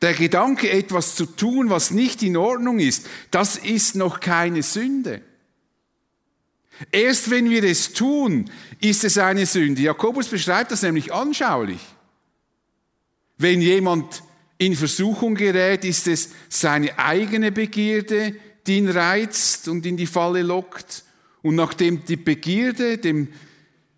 Der 0.00 0.14
Gedanke, 0.14 0.70
etwas 0.70 1.14
zu 1.14 1.26
tun, 1.26 1.70
was 1.70 1.90
nicht 1.90 2.22
in 2.22 2.36
Ordnung 2.36 2.78
ist, 2.78 3.06
das 3.30 3.56
ist 3.56 3.94
noch 3.96 4.20
keine 4.20 4.62
Sünde. 4.62 5.22
Erst 6.90 7.30
wenn 7.30 7.50
wir 7.50 7.64
es 7.64 7.92
tun, 7.92 8.50
ist 8.80 9.04
es 9.04 9.18
eine 9.18 9.46
Sünde. 9.46 9.82
Jakobus 9.82 10.28
beschreibt 10.28 10.72
das 10.72 10.82
nämlich 10.82 11.12
anschaulich. 11.12 11.80
Wenn 13.38 13.60
jemand 13.60 14.22
in 14.58 14.76
Versuchung 14.76 15.34
gerät, 15.34 15.84
ist 15.84 16.06
es 16.06 16.30
seine 16.48 16.98
eigene 16.98 17.52
Begierde, 17.52 18.36
die 18.66 18.78
ihn 18.78 18.88
reizt 18.88 19.68
und 19.68 19.84
in 19.86 19.96
die 19.96 20.06
Falle 20.06 20.42
lockt, 20.42 21.04
und 21.42 21.56
nachdem 21.56 22.04
die 22.04 22.16
Begierde 22.16 22.98
dem 22.98 23.28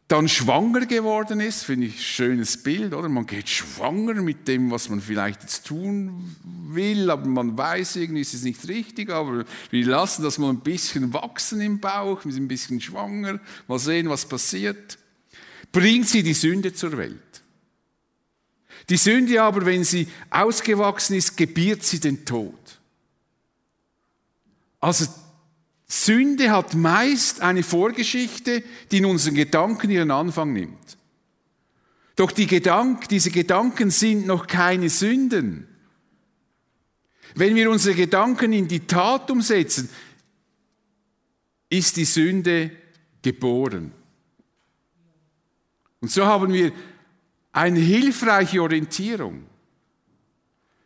dann 0.09 0.29
schwanger 0.29 0.85
geworden 0.85 1.41
ist, 1.41 1.65
finde 1.65 1.87
ich 1.87 1.95
ein 1.95 2.03
schönes 2.03 2.63
Bild, 2.63 2.93
oder? 2.93 3.09
Man 3.09 3.27
geht 3.27 3.49
schwanger 3.49 4.15
mit 4.15 4.47
dem, 4.47 4.71
was 4.71 4.91
man 4.91 5.01
vielleicht 5.01 5.43
jetzt 5.43 5.67
tun 5.67 6.37
will, 6.69 7.11
aber 7.11 7.27
man 7.27 7.57
weiß 7.57 7.97
irgendwie, 7.97 8.21
ist 8.21 8.35
es 8.35 8.43
nicht 8.43 8.69
richtig, 8.69 9.11
aber 9.11 9.45
wir 9.71 9.87
lassen 9.87 10.23
das 10.23 10.37
mal 10.39 10.51
ein 10.51 10.61
bisschen 10.61 11.15
wachsen 11.15 11.61
im 11.63 11.81
Bauch, 11.81 12.25
wir 12.25 12.33
sind 12.33 12.45
ein 12.45 12.49
bisschen 12.49 12.81
schwanger, 12.81 13.41
mal 13.67 13.79
sehen, 13.79 14.11
was 14.11 14.27
passiert. 14.27 14.99
Bringt 15.73 16.09
sie 16.09 16.23
die 16.23 16.35
Sünde 16.35 16.75
zur 16.75 16.97
Welt. 16.99 17.19
Die 18.91 18.99
Sünde 18.99 19.43
aber, 19.43 19.65
wenn 19.65 19.85
sie 19.85 20.07
ausgewachsen 20.29 21.17
ist, 21.17 21.37
gebiert 21.37 21.83
sie 21.83 21.99
den 21.99 22.27
Tod. 22.27 22.79
Also 24.81 25.07
Sünde 25.87 26.51
hat 26.51 26.75
meist 26.75 27.41
eine 27.41 27.63
Vorgeschichte, 27.63 28.63
die 28.91 28.99
in 28.99 29.07
unseren 29.07 29.35
Gedanken 29.35 29.91
ihren 29.91 30.11
Anfang 30.11 30.53
nimmt. 30.53 30.97
Doch 32.17 32.31
die 32.31 32.47
Gedank, 32.47 33.09
diese 33.09 33.31
Gedanken 33.31 33.91
sind 33.91 34.27
noch 34.27 34.47
keine 34.47 34.89
Sünden. 34.89 35.67
Wenn 37.35 37.55
wir 37.57 37.71
unsere 37.71 37.97
Gedanken 37.97 38.53
in 38.53 38.69
die 38.69 38.87
Tat 38.87 39.31
umsetzen, 39.31 39.89
ist 41.69 41.97
die 41.97 42.05
Sünde 42.05 42.71
geboren. 43.23 43.93
Und 46.01 46.11
so 46.11 46.25
haben 46.25 46.53
wir 46.53 46.73
eine 47.51 47.81
hilfreiche 47.81 48.63
Orientierung. 48.63 49.45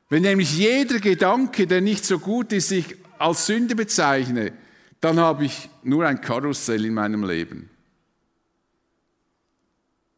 Wenn 0.08 0.22
nämlich 0.22 0.56
jeder 0.56 1.00
Gedanke, 1.00 1.66
der 1.66 1.82
nicht 1.82 2.04
so 2.04 2.18
gut 2.18 2.52
ist, 2.52 2.68
sich 2.68 2.96
als 3.18 3.46
Sünde 3.46 3.74
bezeichne, 3.74 4.52
dann 5.00 5.18
habe 5.18 5.44
ich 5.44 5.68
nur 5.82 6.06
ein 6.06 6.20
Karussell 6.20 6.84
in 6.84 6.94
meinem 6.94 7.24
Leben. 7.24 7.70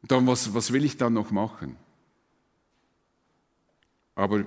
Dann, 0.03 0.27
was, 0.27 0.55
was 0.55 0.73
will 0.73 0.85
ich 0.85 0.97
dann 0.97 1.12
noch 1.12 1.31
machen? 1.31 1.77
Aber 4.14 4.45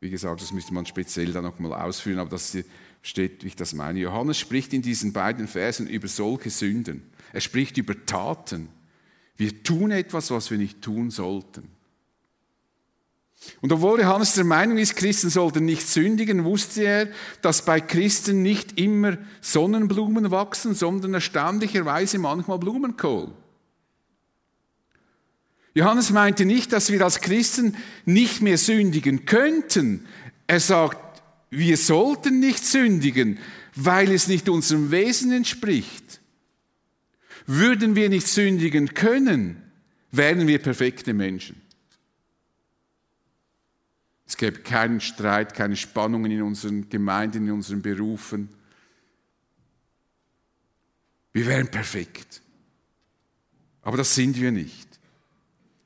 wie 0.00 0.10
gesagt, 0.10 0.40
das 0.40 0.52
müsste 0.52 0.72
man 0.72 0.86
speziell 0.86 1.32
dann 1.32 1.44
nochmal 1.44 1.72
ausführen, 1.74 2.18
aber 2.18 2.30
das 2.30 2.56
steht, 3.02 3.42
wie 3.42 3.48
ich 3.48 3.56
das 3.56 3.74
meine. 3.74 3.98
Johannes 3.98 4.38
spricht 4.38 4.72
in 4.72 4.82
diesen 4.82 5.12
beiden 5.12 5.48
Versen 5.48 5.86
über 5.86 6.08
solche 6.08 6.50
Sünden. 6.50 7.02
Er 7.32 7.40
spricht 7.40 7.76
über 7.76 8.06
Taten. 8.06 8.68
Wir 9.36 9.62
tun 9.62 9.90
etwas, 9.90 10.30
was 10.30 10.50
wir 10.50 10.58
nicht 10.58 10.82
tun 10.82 11.10
sollten. 11.10 11.68
Und 13.60 13.72
obwohl 13.72 14.00
Johannes 14.00 14.34
der 14.34 14.44
Meinung 14.44 14.78
ist, 14.78 14.96
Christen 14.96 15.30
sollten 15.30 15.64
nicht 15.64 15.88
sündigen, 15.88 16.44
wusste 16.44 16.82
er, 16.82 17.08
dass 17.42 17.64
bei 17.64 17.80
Christen 17.80 18.42
nicht 18.42 18.78
immer 18.78 19.18
Sonnenblumen 19.40 20.30
wachsen, 20.30 20.74
sondern 20.74 21.14
erstaunlicherweise 21.14 22.18
manchmal 22.18 22.58
Blumenkohl. 22.58 23.32
Johannes 25.74 26.10
meinte 26.10 26.44
nicht, 26.44 26.72
dass 26.72 26.90
wir 26.90 27.02
als 27.02 27.20
Christen 27.20 27.76
nicht 28.04 28.42
mehr 28.42 28.58
sündigen 28.58 29.26
könnten. 29.26 30.06
Er 30.46 30.60
sagt, 30.60 31.22
wir 31.50 31.76
sollten 31.76 32.40
nicht 32.40 32.64
sündigen, 32.64 33.38
weil 33.74 34.10
es 34.10 34.28
nicht 34.28 34.48
unserem 34.48 34.90
Wesen 34.90 35.30
entspricht. 35.30 36.20
Würden 37.46 37.94
wir 37.94 38.08
nicht 38.08 38.26
sündigen 38.26 38.92
können, 38.94 39.62
wären 40.10 40.46
wir 40.46 40.58
perfekte 40.58 41.14
Menschen. 41.14 41.67
Es 44.28 44.36
gäbe 44.36 44.58
keinen 44.58 45.00
Streit, 45.00 45.54
keine 45.54 45.74
Spannungen 45.74 46.30
in 46.30 46.42
unseren 46.42 46.90
Gemeinden, 46.90 47.46
in 47.46 47.52
unseren 47.52 47.80
Berufen. 47.80 48.50
Wir 51.32 51.46
wären 51.46 51.68
perfekt. 51.68 52.42
Aber 53.80 53.96
das 53.96 54.14
sind 54.14 54.38
wir 54.38 54.52
nicht. 54.52 54.86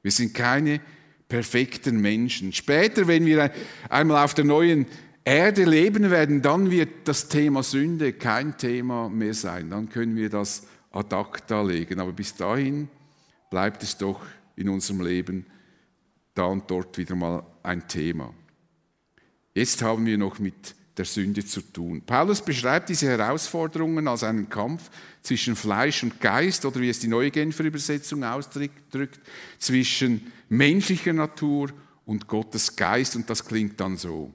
Wir 0.03 0.11
sind 0.11 0.35
keine 0.35 0.81
perfekten 1.29 2.01
Menschen. 2.01 2.53
Später, 2.53 3.07
wenn 3.07 3.25
wir 3.27 3.53
einmal 3.89 4.25
auf 4.25 4.35
der 4.35 4.45
neuen 4.45 4.87
Erde 5.25 5.65
leben 5.65 6.11
werden, 6.11 6.43
dann 6.43 6.69
wird 6.69 7.07
das 7.07 7.29
Thema 7.29 7.63
Sünde 7.63 8.13
kein 8.13 8.59
Thema 8.59 9.09
mehr 9.09 9.35
sein. 9.35 9.71
Dann 9.71 9.89
können 9.89 10.17
wir 10.17 10.29
das 10.29 10.67
ad 10.91 11.15
acta 11.15 11.63
legen. 11.63 12.01
Aber 12.01 12.13
bis 12.13 12.35
dahin 12.35 12.89
bleibt 13.51 13.85
es 13.85 13.97
doch 13.97 14.21
in 14.57 14.69
unserem 14.69 15.01
Leben 15.01 15.47
da 16.35 16.47
und 16.47 16.69
dort 16.69 16.99
wieder 16.99 17.15
mal 17.15 17.45
ein 17.63 17.87
Thema. 17.89 18.33
Jetzt 19.55 19.83
haben 19.83 20.07
wir 20.07 20.19
noch 20.19 20.39
mit 20.39 20.75
der 20.97 21.05
Sünde 21.05 21.45
zu 21.45 21.63
tun. 21.63 22.03
Paulus 22.05 22.43
beschreibt 22.43 22.89
diese 22.89 23.07
Herausforderungen 23.07 24.09
als 24.09 24.25
einen 24.25 24.49
Kampf 24.49 24.91
zwischen 25.23 25.57
Fleisch 25.57 26.03
und 26.03 26.21
Geist 26.21 26.65
oder 26.67 26.81
wie 26.81 26.91
es 26.91 26.99
die 26.99 27.09
neue 27.09 27.31
Genfer 27.31 27.65
Übersetzung 27.65 28.25
ausdrückt, 28.25 29.21
zwischen 29.59 30.33
menschlicher 30.49 31.13
Natur 31.13 31.71
und 32.05 32.27
Gottes 32.27 32.77
Geist 32.77 33.17
und 33.17 33.31
das 33.31 33.45
klingt 33.45 33.81
dann 33.81 33.97
so. 33.97 34.33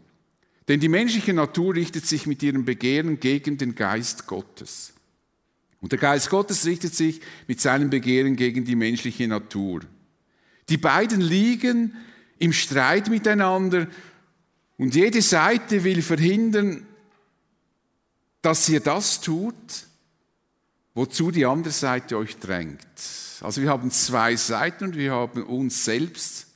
Denn 0.67 0.79
die 0.79 0.89
menschliche 0.89 1.33
Natur 1.33 1.75
richtet 1.75 2.05
sich 2.05 2.25
mit 2.25 2.41
ihrem 2.43 2.65
Begehren 2.65 3.19
gegen 3.19 3.57
den 3.57 3.75
Geist 3.75 4.27
Gottes. 4.27 4.93
Und 5.79 5.91
der 5.91 5.99
Geist 5.99 6.29
Gottes 6.29 6.65
richtet 6.65 6.95
sich 6.95 7.21
mit 7.47 7.61
seinem 7.61 7.89
Begehren 7.89 8.35
gegen 8.35 8.65
die 8.65 8.75
menschliche 8.75 9.27
Natur. 9.27 9.81
Die 10.69 10.77
beiden 10.77 11.21
liegen 11.21 11.95
im 12.39 12.53
Streit 12.53 13.09
miteinander 13.09 13.87
und 14.77 14.93
jede 14.93 15.21
Seite 15.21 15.83
will 15.83 16.01
verhindern, 16.01 16.85
dass 18.41 18.69
ihr 18.69 18.79
das 18.79 19.21
tut, 19.21 19.55
wozu 20.93 21.31
die 21.31 21.45
andere 21.45 21.73
Seite 21.73 22.17
euch 22.17 22.37
drängt. 22.37 22.87
Also 23.41 23.61
wir 23.61 23.69
haben 23.69 23.91
zwei 23.91 24.35
Seiten 24.35 24.85
und 24.85 24.95
wir 24.95 25.11
haben 25.11 25.43
uns 25.43 25.83
selbst, 25.83 26.47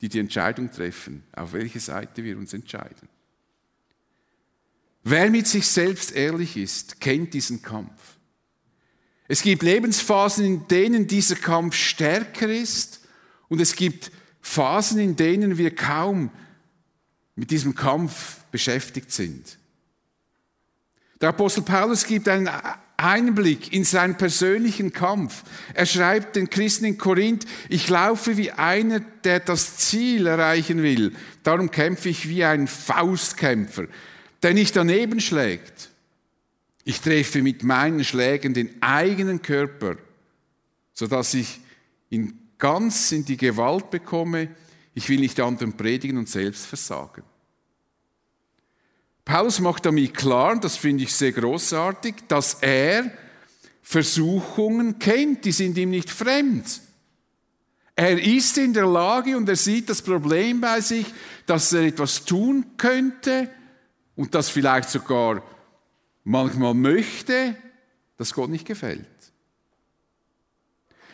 die 0.00 0.08
die 0.08 0.18
Entscheidung 0.18 0.70
treffen, 0.70 1.22
auf 1.32 1.52
welche 1.52 1.80
Seite 1.80 2.24
wir 2.24 2.36
uns 2.36 2.52
entscheiden. 2.52 3.08
Wer 5.02 5.30
mit 5.30 5.46
sich 5.46 5.68
selbst 5.68 6.12
ehrlich 6.12 6.56
ist, 6.56 7.00
kennt 7.00 7.32
diesen 7.32 7.62
Kampf. 7.62 8.16
Es 9.28 9.42
gibt 9.42 9.62
Lebensphasen, 9.62 10.44
in 10.44 10.68
denen 10.68 11.06
dieser 11.06 11.36
Kampf 11.36 11.74
stärker 11.74 12.48
ist 12.48 13.00
und 13.48 13.60
es 13.60 13.74
gibt 13.76 14.10
Phasen, 14.46 15.00
in 15.00 15.16
denen 15.16 15.58
wir 15.58 15.74
kaum 15.74 16.30
mit 17.34 17.50
diesem 17.50 17.74
Kampf 17.74 18.38
beschäftigt 18.52 19.12
sind. 19.12 19.58
Der 21.20 21.30
Apostel 21.30 21.62
Paulus 21.62 22.06
gibt 22.06 22.28
einen 22.28 22.48
Einblick 22.96 23.72
in 23.72 23.84
seinen 23.84 24.16
persönlichen 24.16 24.92
Kampf. 24.92 25.42
Er 25.74 25.84
schreibt 25.84 26.36
den 26.36 26.48
Christen 26.48 26.84
in 26.86 26.96
Korinth, 26.96 27.44
ich 27.68 27.88
laufe 27.88 28.36
wie 28.36 28.52
einer, 28.52 29.00
der 29.00 29.40
das 29.40 29.78
Ziel 29.78 30.26
erreichen 30.28 30.82
will. 30.82 31.14
Darum 31.42 31.70
kämpfe 31.70 32.08
ich 32.08 32.28
wie 32.28 32.44
ein 32.44 32.68
Faustkämpfer, 32.68 33.88
der 34.42 34.54
nicht 34.54 34.76
daneben 34.76 35.20
schlägt. 35.20 35.90
Ich 36.84 37.00
treffe 37.00 37.42
mit 37.42 37.64
meinen 37.64 38.04
Schlägen 38.04 38.54
den 38.54 38.80
eigenen 38.80 39.42
Körper, 39.42 39.96
sodass 40.94 41.34
ich 41.34 41.60
ihn 42.10 42.45
ganz 42.58 43.12
in 43.12 43.24
die 43.24 43.36
Gewalt 43.36 43.90
bekomme. 43.90 44.48
Ich 44.94 45.08
will 45.08 45.20
nicht 45.20 45.38
anderen 45.40 45.76
predigen 45.76 46.16
und 46.18 46.28
selbst 46.28 46.66
versagen. 46.66 47.22
Paulus 49.24 49.60
macht 49.60 49.84
damit 49.84 50.14
klar, 50.14 50.58
das 50.60 50.76
finde 50.76 51.02
ich 51.02 51.12
sehr 51.12 51.32
großartig, 51.32 52.14
dass 52.28 52.54
er 52.62 53.10
Versuchungen 53.82 54.98
kennt, 54.98 55.44
die 55.44 55.52
sind 55.52 55.76
ihm 55.76 55.90
nicht 55.90 56.10
fremd. 56.10 56.80
Er 57.96 58.22
ist 58.22 58.58
in 58.58 58.72
der 58.72 58.86
Lage 58.86 59.36
und 59.36 59.48
er 59.48 59.56
sieht 59.56 59.88
das 59.88 60.02
Problem 60.02 60.60
bei 60.60 60.80
sich, 60.80 61.06
dass 61.46 61.72
er 61.72 61.82
etwas 61.82 62.24
tun 62.24 62.66
könnte 62.76 63.50
und 64.14 64.34
das 64.34 64.48
vielleicht 64.48 64.90
sogar 64.90 65.42
manchmal 66.22 66.74
möchte, 66.74 67.56
das 68.18 68.34
Gott 68.34 68.50
nicht 68.50 68.66
gefällt. 68.66 69.06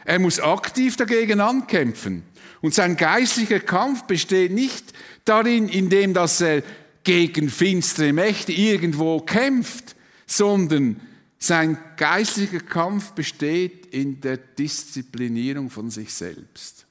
Er 0.05 0.19
muss 0.19 0.41
aktiv 0.41 0.97
dagegen 0.97 1.41
ankämpfen. 1.41 2.25
Und 2.61 2.75
sein 2.75 2.97
geistlicher 2.97 3.61
Kampf 3.61 4.05
besteht 4.05 4.53
nicht 4.53 4.93
darin, 5.25 5.69
indem 5.69 6.15
dass 6.15 6.41
er 6.41 6.63
gegen 7.05 7.49
finstere 7.49 8.13
Mächte 8.13 8.53
irgendwo 8.53 9.21
kämpft, 9.21 9.97
sondern 10.27 11.01
sein 11.39 11.77
geistlicher 11.97 12.61
Kampf 12.61 13.13
besteht 13.13 13.87
in 13.87 14.21
der 14.21 14.37
Disziplinierung 14.37 15.71
von 15.71 15.91
sich 15.91 16.15
selbst. 16.15 16.87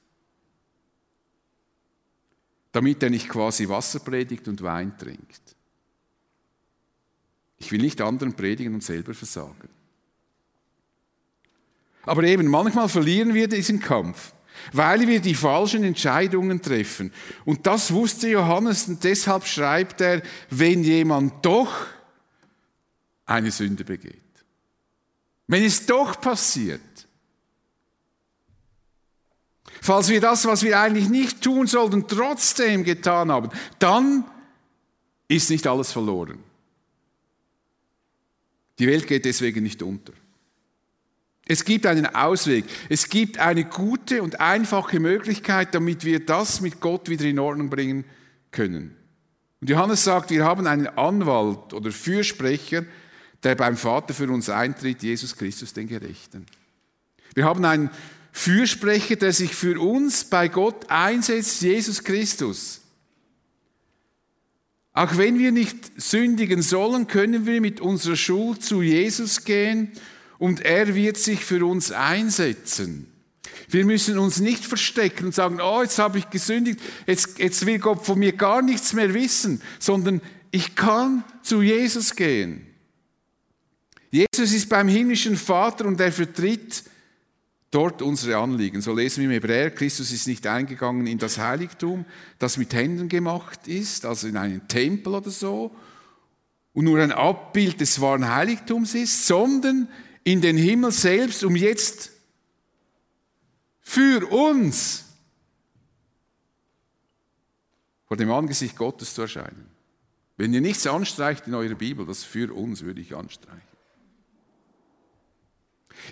Damit 2.72 3.02
er 3.02 3.10
nicht 3.10 3.28
quasi 3.28 3.68
Wasser 3.68 4.00
predigt 4.00 4.48
und 4.48 4.62
Wein 4.62 4.96
trinkt. 4.98 5.40
Ich 7.58 7.72
will 7.72 7.80
nicht 7.80 8.00
anderen 8.00 8.34
predigen 8.34 8.74
und 8.74 8.82
selber 8.82 9.14
versagen. 9.14 9.68
Aber 12.04 12.24
eben, 12.24 12.48
manchmal 12.48 12.88
verlieren 12.88 13.34
wir 13.34 13.48
diesen 13.48 13.80
Kampf, 13.80 14.32
weil 14.72 15.06
wir 15.06 15.20
die 15.20 15.34
falschen 15.34 15.84
Entscheidungen 15.84 16.60
treffen. 16.60 17.12
Und 17.44 17.66
das 17.66 17.92
wusste 17.92 18.28
Johannes 18.28 18.88
und 18.88 19.04
deshalb 19.04 19.46
schreibt 19.46 20.00
er, 20.00 20.22
wenn 20.50 20.82
jemand 20.82 21.44
doch 21.44 21.86
eine 23.24 23.50
Sünde 23.50 23.84
begeht. 23.84 24.20
Wenn 25.46 25.64
es 25.64 25.86
doch 25.86 26.20
passiert. 26.20 26.80
Falls 29.80 30.08
wir 30.08 30.20
das, 30.20 30.44
was 30.44 30.62
wir 30.62 30.78
eigentlich 30.78 31.08
nicht 31.08 31.42
tun 31.42 31.66
sollten, 31.66 32.06
trotzdem 32.06 32.84
getan 32.84 33.32
haben, 33.32 33.50
dann 33.78 34.24
ist 35.28 35.50
nicht 35.50 35.66
alles 35.66 35.92
verloren. 35.92 36.38
Die 38.78 38.86
Welt 38.86 39.06
geht 39.06 39.24
deswegen 39.24 39.62
nicht 39.62 39.82
unter. 39.82 40.12
Es 41.46 41.64
gibt 41.64 41.86
einen 41.86 42.06
Ausweg. 42.06 42.64
Es 42.88 43.08
gibt 43.08 43.38
eine 43.38 43.64
gute 43.64 44.22
und 44.22 44.40
einfache 44.40 45.00
Möglichkeit, 45.00 45.74
damit 45.74 46.04
wir 46.04 46.24
das 46.24 46.60
mit 46.60 46.80
Gott 46.80 47.08
wieder 47.08 47.24
in 47.24 47.38
Ordnung 47.38 47.68
bringen 47.68 48.04
können. 48.52 48.96
Und 49.60 49.70
Johannes 49.70 50.04
sagt, 50.04 50.30
wir 50.30 50.44
haben 50.44 50.66
einen 50.66 50.86
Anwalt 50.86 51.72
oder 51.72 51.90
Fürsprecher, 51.90 52.84
der 53.42 53.54
beim 53.54 53.76
Vater 53.76 54.14
für 54.14 54.30
uns 54.30 54.48
eintritt, 54.48 55.02
Jesus 55.02 55.36
Christus, 55.36 55.72
den 55.72 55.88
Gerechten. 55.88 56.46
Wir 57.34 57.44
haben 57.44 57.64
einen 57.64 57.90
Fürsprecher, 58.30 59.16
der 59.16 59.32
sich 59.32 59.54
für 59.54 59.80
uns 59.80 60.24
bei 60.24 60.48
Gott 60.48 60.88
einsetzt, 60.90 61.60
Jesus 61.62 62.04
Christus. 62.04 62.80
Auch 64.94 65.16
wenn 65.16 65.38
wir 65.38 65.52
nicht 65.52 66.00
sündigen 66.00 66.62
sollen, 66.62 67.06
können 67.06 67.46
wir 67.46 67.60
mit 67.60 67.80
unserer 67.80 68.16
Schuld 68.16 68.62
zu 68.62 68.82
Jesus 68.82 69.44
gehen 69.44 69.92
und 70.42 70.62
er 70.62 70.96
wird 70.96 71.18
sich 71.18 71.44
für 71.44 71.64
uns 71.64 71.92
einsetzen. 71.92 73.06
Wir 73.68 73.84
müssen 73.84 74.18
uns 74.18 74.40
nicht 74.40 74.64
verstecken 74.64 75.26
und 75.26 75.34
sagen, 75.36 75.60
oh, 75.62 75.82
jetzt 75.82 76.00
habe 76.00 76.18
ich 76.18 76.30
gesündigt, 76.30 76.80
jetzt, 77.06 77.38
jetzt 77.38 77.64
will 77.64 77.78
Gott 77.78 78.04
von 78.04 78.18
mir 78.18 78.32
gar 78.32 78.60
nichts 78.60 78.92
mehr 78.92 79.14
wissen, 79.14 79.62
sondern 79.78 80.20
ich 80.50 80.74
kann 80.74 81.22
zu 81.44 81.62
Jesus 81.62 82.16
gehen. 82.16 82.66
Jesus 84.10 84.52
ist 84.52 84.68
beim 84.68 84.88
himmlischen 84.88 85.36
Vater 85.36 85.86
und 85.86 86.00
er 86.00 86.10
vertritt 86.10 86.82
dort 87.70 88.02
unsere 88.02 88.36
Anliegen. 88.36 88.82
So 88.82 88.92
lesen 88.92 89.20
wir 89.20 89.26
im 89.26 89.34
Hebräer, 89.34 89.70
Christus 89.70 90.10
ist 90.10 90.26
nicht 90.26 90.44
eingegangen 90.44 91.06
in 91.06 91.18
das 91.18 91.38
Heiligtum, 91.38 92.04
das 92.40 92.56
mit 92.56 92.74
Händen 92.74 93.08
gemacht 93.08 93.68
ist, 93.68 94.04
also 94.04 94.26
in 94.26 94.36
einen 94.36 94.66
Tempel 94.66 95.14
oder 95.14 95.30
so, 95.30 95.70
und 96.72 96.84
nur 96.86 96.98
ein 96.98 97.12
Abbild 97.12 97.80
des 97.80 98.00
wahren 98.00 98.28
Heiligtums 98.28 98.96
ist, 98.96 99.24
sondern 99.28 99.86
in 100.24 100.40
den 100.40 100.56
Himmel 100.56 100.92
selbst, 100.92 101.44
um 101.44 101.56
jetzt 101.56 102.10
für 103.80 104.26
uns 104.30 105.04
vor 108.06 108.16
dem 108.16 108.30
Angesicht 108.30 108.76
Gottes 108.76 109.14
zu 109.14 109.22
erscheinen. 109.22 109.66
Wenn 110.36 110.52
ihr 110.54 110.60
nichts 110.60 110.86
anstreicht 110.86 111.46
in 111.46 111.54
eurer 111.54 111.74
Bibel, 111.74 112.06
das 112.06 112.24
für 112.24 112.52
uns 112.52 112.82
würde 112.82 113.00
ich 113.00 113.14
anstreichen. 113.14 113.62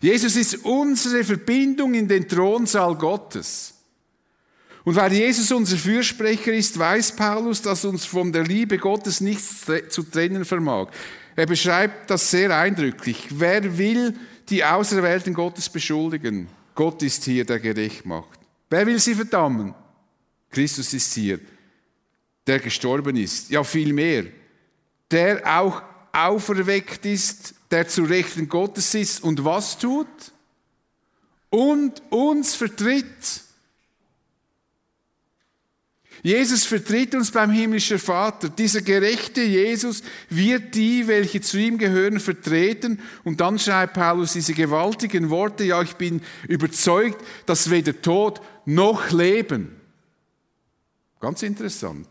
Jesus 0.01 0.37
ist 0.37 0.65
unsere 0.65 1.25
Verbindung 1.25 1.95
in 1.95 2.07
den 2.07 2.29
Thronsaal 2.29 2.97
Gottes. 2.97 3.75
Und 4.85 4.97
weil 4.97 5.13
Jesus 5.13 5.53
unser 5.53 5.77
Fürsprecher 5.77 6.53
ist, 6.53 6.79
weiß 6.79 7.17
Paulus, 7.17 7.63
dass 7.63 7.85
uns 7.85 8.05
von 8.05 8.33
der 8.33 8.45
Liebe 8.45 8.79
Gottes 8.79 9.21
nichts 9.21 9.67
zu 9.91 10.03
trennen 10.03 10.45
vermag. 10.45 10.91
Er 11.37 11.47
beschreibt 11.47 12.11
das 12.11 12.31
sehr 12.31 12.57
eindrücklich. 12.57 13.29
Wer 13.31 13.77
will 13.79 14.15
die 14.49 14.65
Auserwählten 14.65 15.33
Gottes 15.33 15.69
beschuldigen? 15.69 16.49
Gott 16.75 17.03
ist 17.03 17.25
hier, 17.25 17.45
der 17.45 17.61
gerecht 17.61 18.07
macht. 18.07 18.39
Wer 18.69 18.87
will 18.87 18.99
sie 18.99 19.15
verdammen? 19.15 19.75
Christus 20.51 20.93
ist 20.93 21.13
hier, 21.15 21.41
der 22.47 22.59
gestorben 22.59 23.17
ist. 23.17 23.51
Ja, 23.51 23.63
viel 23.65 23.93
mehr. 23.93 24.25
Der 25.11 25.61
auch 25.61 25.83
auferweckt 26.13 27.07
ist, 27.07 27.55
der 27.71 27.87
zu 27.87 28.03
Rechten 28.03 28.49
Gottes 28.49 28.95
ist 28.95 29.23
und 29.23 29.45
was 29.45 29.79
tut? 29.79 30.07
Und 31.51 32.03
uns 32.11 32.55
vertritt. 32.55 33.43
Jesus 36.23 36.65
vertritt 36.65 37.15
uns 37.15 37.31
beim 37.31 37.51
himmlischen 37.51 37.99
Vater. 37.99 38.49
Dieser 38.49 38.83
gerechte 38.83 39.43
Jesus 39.43 40.03
wird 40.29 40.75
die, 40.75 41.07
welche 41.07 41.41
zu 41.41 41.59
ihm 41.59 41.79
gehören, 41.79 42.21
vertreten. 42.21 43.01
Und 43.25 43.41
dann 43.41 43.59
schreibt 43.59 43.95
Paulus 43.95 44.35
diese 44.35 44.53
gewaltigen 44.53 45.31
Worte, 45.31 45.65
ja, 45.65 45.81
ich 45.81 45.97
bin 45.97 46.21
überzeugt, 46.47 47.25
dass 47.47 47.71
weder 47.71 48.01
Tod 48.01 48.41
noch 48.67 49.11
Leben. 49.11 49.77
Ganz 51.21 51.43
interessant. 51.43 52.09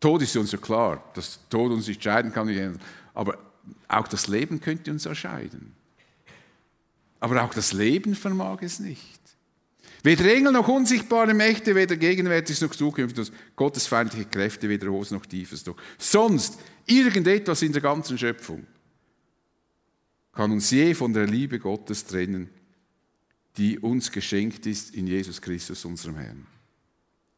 Tod 0.00 0.22
ist 0.22 0.36
uns 0.36 0.52
ja 0.52 0.58
klar, 0.58 1.02
dass 1.14 1.40
Tod 1.48 1.72
uns 1.72 1.88
nicht 1.88 2.02
scheiden 2.02 2.32
kann, 2.32 2.78
aber 3.14 3.38
auch 3.88 4.08
das 4.08 4.28
Leben 4.28 4.60
könnte 4.60 4.90
uns 4.90 5.06
erscheiden. 5.06 5.74
Aber 7.20 7.42
auch 7.42 7.54
das 7.54 7.72
Leben 7.72 8.14
vermag 8.14 8.58
es 8.60 8.78
nicht. 8.78 9.20
Weder 10.06 10.32
Engel 10.32 10.52
noch 10.52 10.68
unsichtbare 10.68 11.34
Mächte, 11.34 11.74
weder 11.74 11.96
gegenwärtig 11.96 12.60
noch 12.60 12.70
zukünftig, 12.70 13.32
gottesfeindliche 13.56 14.26
Kräfte, 14.26 14.68
weder 14.68 14.88
hohes 14.88 15.10
noch 15.10 15.26
tiefes 15.26 15.66
noch. 15.66 15.76
Sonst 15.98 16.60
irgendetwas 16.86 17.60
in 17.62 17.72
der 17.72 17.82
ganzen 17.82 18.16
Schöpfung 18.16 18.64
kann 20.32 20.52
uns 20.52 20.70
je 20.70 20.94
von 20.94 21.12
der 21.12 21.26
Liebe 21.26 21.58
Gottes 21.58 22.04
trennen, 22.04 22.48
die 23.56 23.80
uns 23.80 24.12
geschenkt 24.12 24.66
ist 24.66 24.94
in 24.94 25.08
Jesus 25.08 25.42
Christus, 25.42 25.84
unserem 25.84 26.14
Herrn. 26.14 26.46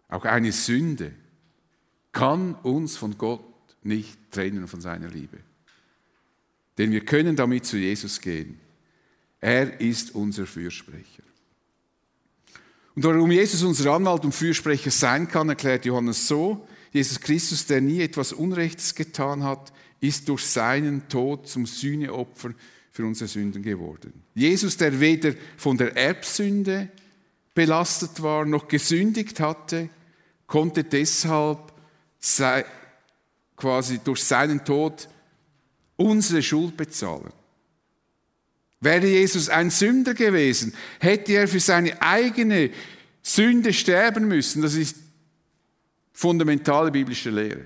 Auch 0.08 0.26
eine 0.26 0.52
Sünde 0.52 1.12
kann 2.12 2.54
uns 2.56 2.98
von 2.98 3.16
Gott 3.16 3.46
nicht 3.82 4.30
trennen 4.30 4.68
von 4.68 4.82
seiner 4.82 5.08
Liebe. 5.08 5.38
Denn 6.76 6.92
wir 6.92 7.06
können 7.06 7.34
damit 7.34 7.64
zu 7.64 7.78
Jesus 7.78 8.20
gehen. 8.20 8.60
Er 9.40 9.80
ist 9.80 10.14
unser 10.14 10.46
Fürsprecher. 10.46 11.22
Und 12.98 13.04
warum 13.04 13.30
Jesus 13.30 13.62
unser 13.62 13.92
Anwalt 13.92 14.24
und 14.24 14.34
Fürsprecher 14.34 14.90
sein 14.90 15.28
kann, 15.28 15.48
erklärt 15.48 15.84
Johannes 15.84 16.26
so. 16.26 16.66
Jesus 16.90 17.20
Christus, 17.20 17.64
der 17.64 17.80
nie 17.80 18.00
etwas 18.00 18.32
Unrechtes 18.32 18.92
getan 18.92 19.44
hat, 19.44 19.72
ist 20.00 20.28
durch 20.28 20.44
seinen 20.44 21.08
Tod 21.08 21.46
zum 21.46 21.64
Sühneopfer 21.64 22.54
für 22.90 23.06
unsere 23.06 23.28
Sünden 23.28 23.62
geworden. 23.62 24.12
Jesus, 24.34 24.76
der 24.78 24.98
weder 24.98 25.34
von 25.56 25.78
der 25.78 25.96
Erbsünde 25.96 26.88
belastet 27.54 28.20
war, 28.20 28.44
noch 28.44 28.66
gesündigt 28.66 29.38
hatte, 29.38 29.90
konnte 30.48 30.82
deshalb 30.82 31.72
quasi 33.56 34.00
durch 34.02 34.24
seinen 34.24 34.64
Tod 34.64 35.08
unsere 35.94 36.42
Schuld 36.42 36.76
bezahlen. 36.76 37.32
Wäre 38.80 39.06
Jesus 39.06 39.48
ein 39.48 39.70
Sünder 39.70 40.14
gewesen, 40.14 40.72
hätte 41.00 41.32
er 41.32 41.48
für 41.48 41.60
seine 41.60 42.00
eigene 42.00 42.70
Sünde 43.22 43.72
sterben 43.72 44.28
müssen. 44.28 44.62
Das 44.62 44.74
ist 44.74 44.96
fundamentale 46.12 46.90
biblische 46.90 47.30
Lehre. 47.30 47.64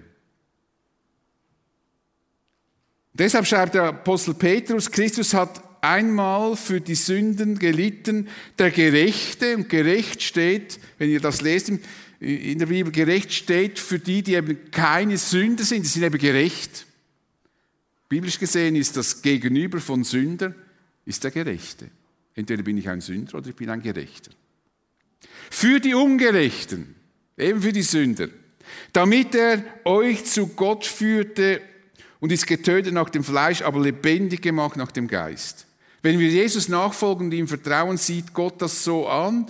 Deshalb 3.13 3.47
schreibt 3.47 3.75
der 3.75 3.85
Apostel 3.85 4.35
Petrus, 4.35 4.91
Christus 4.91 5.35
hat 5.35 5.63
einmal 5.83 6.57
für 6.57 6.81
die 6.81 6.95
Sünden 6.95 7.59
gelitten, 7.59 8.29
der 8.59 8.71
Gerechte, 8.71 9.57
und 9.57 9.69
gerecht 9.69 10.23
steht, 10.23 10.79
wenn 10.97 11.11
ihr 11.11 11.21
das 11.21 11.43
lest 11.43 11.71
in 12.21 12.59
der 12.59 12.67
Bibel, 12.67 12.91
gerecht 12.91 13.33
steht 13.33 13.79
für 13.79 13.99
die, 13.99 14.23
die 14.23 14.35
eben 14.35 14.71
keine 14.71 15.19
Sünde 15.19 15.65
sind, 15.65 15.83
die 15.85 15.89
sind 15.89 16.05
eben 16.05 16.19
gerecht. 16.19 16.87
Biblisch 18.09 18.39
gesehen 18.39 18.77
ist 18.77 18.97
das 18.97 19.21
Gegenüber 19.21 19.81
von 19.81 20.05
Sünder 20.05 20.55
ist 21.05 21.25
der 21.25 21.31
Gerechte. 21.31 21.89
Entweder 22.35 22.63
bin 22.63 22.79
ich 22.79 22.89
ein 22.89 23.01
Sünder 23.01 23.37
oder 23.37 23.49
ich 23.49 23.57
bin 23.57 23.69
ein 23.71 23.83
Gerechter. 23.83 24.31
Für 25.51 25.81
die 25.81 25.95
Ungerechten, 25.95 26.95
eben 27.37 27.63
für 27.63 27.73
die 27.73 27.83
Sünder, 27.83 28.29
damit 28.93 29.35
er 29.35 29.65
euch 29.85 30.25
zu 30.25 30.49
Gott 30.49 30.87
führte 30.87 31.61
und 32.21 32.33
ist 32.33 32.47
getötet 32.47 32.95
nach 32.95 33.11
dem 33.11 33.25
Fleisch, 33.25 33.63
aber 33.63 33.81
lebendig 33.81 34.43
gemacht 34.43 34.77
nach 34.77 34.93
dem 34.93 35.09
Geist. 35.09 35.67
Wenn 36.03 36.19
wir 36.19 36.29
Jesus 36.29 36.69
nachfolgen 36.69 37.27
und 37.27 37.33
ihm 37.35 37.49
vertrauen, 37.49 37.97
sieht 37.97 38.33
Gott 38.33 38.61
das 38.61 38.83
so 38.83 39.07
an, 39.09 39.47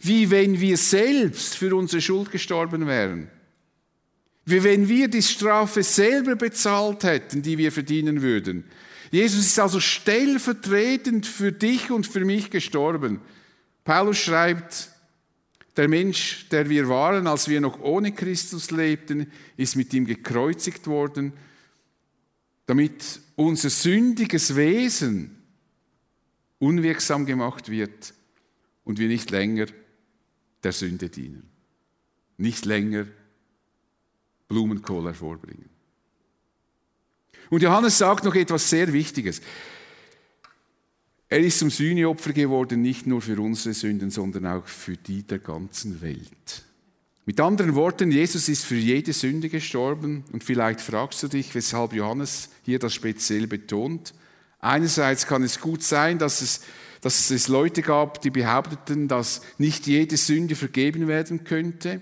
wie 0.00 0.30
wenn 0.30 0.60
wir 0.60 0.76
selbst 0.76 1.56
für 1.56 1.74
unsere 1.76 2.02
Schuld 2.02 2.30
gestorben 2.32 2.86
wären. 2.86 3.28
Wie 4.44 4.64
wenn 4.64 4.88
wir 4.88 5.06
die 5.06 5.22
Strafe 5.22 5.84
selber 5.84 6.34
bezahlt 6.34 7.04
hätten, 7.04 7.42
die 7.42 7.56
wir 7.58 7.70
verdienen 7.70 8.22
würden. 8.22 8.64
Jesus 9.12 9.44
ist 9.46 9.58
also 9.60 9.78
stellvertretend 9.78 11.26
für 11.26 11.52
dich 11.52 11.90
und 11.90 12.06
für 12.06 12.24
mich 12.24 12.50
gestorben. 12.50 13.20
Paulus 13.84 14.16
schreibt, 14.16 14.88
der 15.76 15.86
Mensch, 15.86 16.48
der 16.50 16.70
wir 16.70 16.88
waren, 16.88 17.26
als 17.26 17.46
wir 17.46 17.60
noch 17.60 17.78
ohne 17.80 18.12
Christus 18.12 18.70
lebten, 18.70 19.30
ist 19.58 19.76
mit 19.76 19.92
ihm 19.92 20.06
gekreuzigt 20.06 20.86
worden, 20.86 21.34
damit 22.64 23.20
unser 23.36 23.68
sündiges 23.68 24.56
Wesen 24.56 25.36
unwirksam 26.58 27.26
gemacht 27.26 27.68
wird 27.68 28.14
und 28.84 28.98
wir 28.98 29.08
nicht 29.08 29.30
länger 29.30 29.66
der 30.62 30.72
Sünde 30.72 31.10
dienen. 31.10 31.50
Nicht 32.38 32.64
länger 32.64 33.06
Blumenkohl 34.48 35.04
hervorbringen. 35.04 35.68
Und 37.52 37.62
Johannes 37.62 37.98
sagt 37.98 38.24
noch 38.24 38.34
etwas 38.34 38.70
sehr 38.70 38.94
Wichtiges. 38.94 39.42
Er 41.28 41.40
ist 41.40 41.58
zum 41.58 41.68
Sühneopfer 41.68 42.32
geworden, 42.32 42.80
nicht 42.80 43.06
nur 43.06 43.20
für 43.20 43.38
unsere 43.38 43.74
Sünden, 43.74 44.08
sondern 44.08 44.46
auch 44.46 44.66
für 44.66 44.96
die 44.96 45.22
der 45.22 45.38
ganzen 45.38 46.00
Welt. 46.00 46.64
Mit 47.26 47.38
anderen 47.40 47.74
Worten, 47.74 48.10
Jesus 48.10 48.48
ist 48.48 48.64
für 48.64 48.76
jede 48.76 49.12
Sünde 49.12 49.50
gestorben 49.50 50.24
und 50.32 50.42
vielleicht 50.42 50.80
fragst 50.80 51.22
du 51.24 51.28
dich, 51.28 51.54
weshalb 51.54 51.92
Johannes 51.92 52.48
hier 52.62 52.78
das 52.78 52.94
speziell 52.94 53.46
betont. 53.46 54.14
Einerseits 54.58 55.26
kann 55.26 55.42
es 55.42 55.60
gut 55.60 55.82
sein, 55.82 56.18
dass 56.18 56.40
es, 56.40 56.62
dass 57.02 57.30
es 57.30 57.48
Leute 57.48 57.82
gab, 57.82 58.22
die 58.22 58.30
behaupteten, 58.30 59.08
dass 59.08 59.42
nicht 59.58 59.86
jede 59.86 60.16
Sünde 60.16 60.56
vergeben 60.56 61.06
werden 61.06 61.44
könnte. 61.44 62.00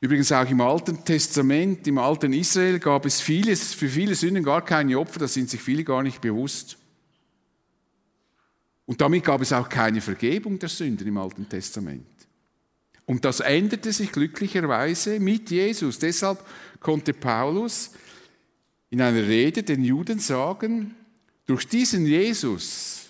Übrigens 0.00 0.30
auch 0.30 0.48
im 0.48 0.60
Alten 0.60 1.04
Testament, 1.04 1.86
im 1.88 1.98
alten 1.98 2.32
Israel 2.32 2.78
gab 2.78 3.04
es 3.04 3.20
vieles, 3.20 3.74
für 3.74 3.88
viele 3.88 4.14
Sünden 4.14 4.44
gar 4.44 4.64
keine 4.64 4.98
Opfer, 4.98 5.18
das 5.18 5.34
sind 5.34 5.50
sich 5.50 5.60
viele 5.60 5.82
gar 5.82 6.04
nicht 6.04 6.20
bewusst. 6.20 6.78
Und 8.86 9.00
damit 9.00 9.24
gab 9.24 9.40
es 9.40 9.52
auch 9.52 9.68
keine 9.68 10.00
Vergebung 10.00 10.58
der 10.58 10.68
Sünden 10.68 11.06
im 11.06 11.18
Alten 11.18 11.48
Testament. 11.48 12.06
Und 13.06 13.24
das 13.24 13.40
änderte 13.40 13.92
sich 13.92 14.12
glücklicherweise 14.12 15.18
mit 15.18 15.50
Jesus. 15.50 15.98
Deshalb 15.98 16.44
konnte 16.78 17.12
Paulus 17.12 17.90
in 18.90 19.00
einer 19.00 19.26
Rede 19.26 19.62
den 19.62 19.82
Juden 19.82 20.20
sagen, 20.20 20.94
durch 21.44 21.66
diesen 21.66 22.06
Jesus, 22.06 23.06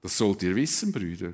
das 0.00 0.18
sollt 0.18 0.42
ihr 0.42 0.54
wissen, 0.56 0.92
Brüder, 0.92 1.32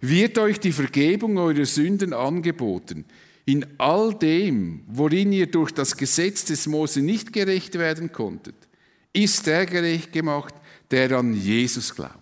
wird 0.00 0.38
euch 0.38 0.58
die 0.60 0.72
Vergebung 0.72 1.38
eurer 1.38 1.66
Sünden 1.66 2.12
angeboten. 2.12 3.04
In 3.50 3.66
all 3.78 4.14
dem, 4.14 4.84
worin 4.86 5.32
ihr 5.32 5.50
durch 5.50 5.72
das 5.72 5.96
Gesetz 5.96 6.44
des 6.44 6.68
Mose 6.68 7.00
nicht 7.00 7.32
gerecht 7.32 7.76
werden 7.76 8.12
konntet, 8.12 8.54
ist 9.12 9.44
der 9.44 9.66
gerecht 9.66 10.12
gemacht, 10.12 10.54
der 10.88 11.10
an 11.18 11.34
Jesus 11.34 11.92
glaubt. 11.92 12.14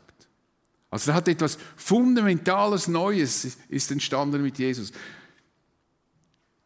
Also 0.88 1.10
da 1.10 1.16
hat 1.16 1.28
etwas 1.28 1.58
Fundamentales 1.76 2.88
Neues 2.88 3.58
ist 3.68 3.90
entstanden 3.90 4.40
mit 4.40 4.58
Jesus. 4.58 4.90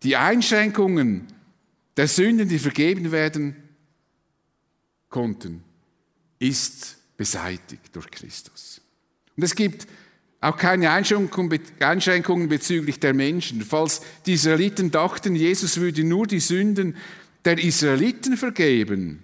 Die 0.04 0.14
Einschränkungen 0.14 1.26
der 1.96 2.06
Sünden, 2.06 2.48
die 2.48 2.60
vergeben 2.60 3.10
werden 3.10 3.56
konnten, 5.08 5.64
ist 6.38 6.98
beseitigt 7.16 7.96
durch 7.96 8.08
Christus. 8.12 8.80
Und 9.36 9.42
es 9.42 9.56
gibt 9.56 9.88
auch 10.42 10.56
keine 10.56 10.90
Einschränkungen 10.90 12.48
bezüglich 12.48 12.98
der 12.98 13.14
Menschen. 13.14 13.62
Falls 13.62 14.02
die 14.26 14.32
Israeliten 14.32 14.90
dachten, 14.90 15.36
Jesus 15.36 15.78
würde 15.78 16.02
nur 16.02 16.26
die 16.26 16.40
Sünden 16.40 16.96
der 17.44 17.62
Israeliten 17.62 18.36
vergeben, 18.36 19.22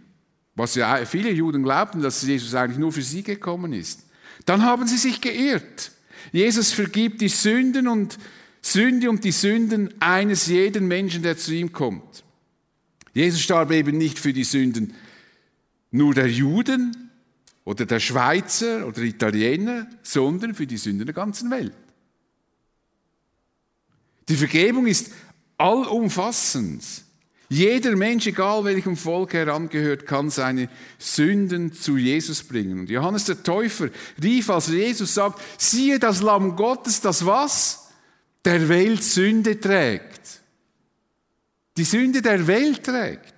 was 0.54 0.76
ja 0.76 1.04
viele 1.04 1.30
Juden 1.30 1.64
glaubten, 1.64 2.02
dass 2.02 2.22
Jesus 2.22 2.54
eigentlich 2.54 2.78
nur 2.78 2.92
für 2.92 3.02
sie 3.02 3.24
gekommen 3.24 3.72
ist, 3.72 4.06
dann 4.46 4.62
haben 4.62 4.86
sie 4.86 4.96
sich 4.96 5.20
geirrt. 5.20 5.90
Jesus 6.30 6.72
vergibt 6.72 7.20
die 7.20 7.28
Sünden 7.28 7.88
und 7.88 8.16
Sünde 8.62 9.10
und 9.10 9.24
die 9.24 9.32
Sünden 9.32 9.92
eines 10.00 10.46
jeden 10.46 10.86
Menschen, 10.86 11.22
der 11.22 11.36
zu 11.36 11.52
ihm 11.52 11.72
kommt. 11.72 12.22
Jesus 13.12 13.40
starb 13.40 13.72
eben 13.72 13.98
nicht 13.98 14.20
für 14.20 14.32
die 14.32 14.44
Sünden 14.44 14.94
nur 15.90 16.14
der 16.14 16.28
Juden, 16.28 17.10
oder 17.68 17.84
der 17.84 18.00
Schweizer 18.00 18.86
oder 18.86 19.02
Italiener, 19.02 19.86
sondern 20.02 20.54
für 20.54 20.66
die 20.66 20.78
Sünden 20.78 21.04
der 21.04 21.14
ganzen 21.14 21.50
Welt. 21.50 21.74
Die 24.26 24.36
Vergebung 24.36 24.86
ist 24.86 25.12
allumfassend. 25.58 26.82
Jeder 27.50 27.94
Mensch, 27.94 28.26
egal 28.26 28.64
welchem 28.64 28.96
Volk 28.96 29.34
er 29.34 29.48
angehört, 29.48 30.06
kann 30.06 30.30
seine 30.30 30.70
Sünden 30.96 31.74
zu 31.74 31.98
Jesus 31.98 32.42
bringen. 32.42 32.80
Und 32.80 32.88
Johannes 32.88 33.26
der 33.26 33.42
Täufer 33.42 33.90
rief, 34.22 34.48
als 34.48 34.68
Jesus 34.68 35.12
sagt, 35.12 35.38
siehe 35.58 35.98
das 35.98 36.22
Lamm 36.22 36.56
Gottes, 36.56 37.02
das 37.02 37.26
was? 37.26 37.90
Der 38.46 38.66
Welt 38.70 39.04
Sünde 39.04 39.60
trägt. 39.60 40.40
Die 41.76 41.84
Sünde 41.84 42.22
der 42.22 42.46
Welt 42.46 42.82
trägt. 42.84 43.37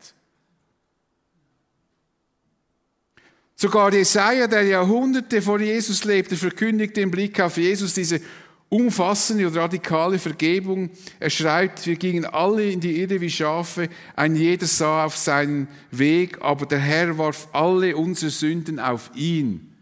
Sogar 3.61 3.93
Jesaja, 3.93 4.47
der 4.47 4.63
Jahrhunderte 4.63 5.43
vor 5.43 5.61
Jesus 5.61 6.05
lebte, 6.05 6.35
verkündigt 6.35 6.97
im 6.97 7.11
Blick 7.11 7.39
auf 7.41 7.59
Jesus 7.59 7.93
diese 7.93 8.23
umfassende 8.71 9.47
und 9.47 9.55
radikale 9.55 10.19
Vergebung. 10.19 10.89
Er 11.19 11.29
schreibt, 11.29 11.87
wir 11.87 11.97
gingen 11.97 12.25
alle 12.25 12.71
in 12.71 12.81
die 12.81 13.03
Irre 13.03 13.21
wie 13.21 13.29
Schafe, 13.29 13.91
ein 14.17 14.35
jeder 14.35 14.65
sah 14.67 15.05
auf 15.05 15.15
seinen 15.15 15.69
Weg, 15.91 16.41
aber 16.41 16.65
der 16.65 16.79
Herr 16.79 17.19
warf 17.19 17.49
alle 17.53 17.95
unsere 17.99 18.31
Sünden 18.31 18.79
auf 18.79 19.11
ihn, 19.15 19.77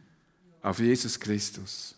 auf 0.60 0.80
Jesus 0.80 1.20
Christus. 1.20 1.94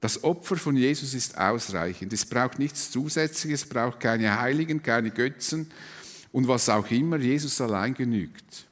Das 0.00 0.24
Opfer 0.24 0.56
von 0.56 0.76
Jesus 0.76 1.14
ist 1.14 1.38
ausreichend. 1.38 2.12
Es 2.12 2.24
braucht 2.26 2.58
nichts 2.58 2.90
Zusätzliches, 2.90 3.62
es 3.62 3.68
braucht 3.68 4.00
keine 4.00 4.40
Heiligen, 4.40 4.82
keine 4.82 5.12
Götzen 5.12 5.70
und 6.32 6.48
was 6.48 6.68
auch 6.68 6.90
immer. 6.90 7.18
Jesus 7.18 7.60
allein 7.60 7.94
genügt. 7.94 8.66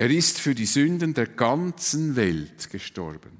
Er 0.00 0.10
ist 0.10 0.40
für 0.40 0.54
die 0.54 0.64
Sünden 0.64 1.12
der 1.12 1.26
ganzen 1.26 2.16
Welt 2.16 2.70
gestorben. 2.70 3.32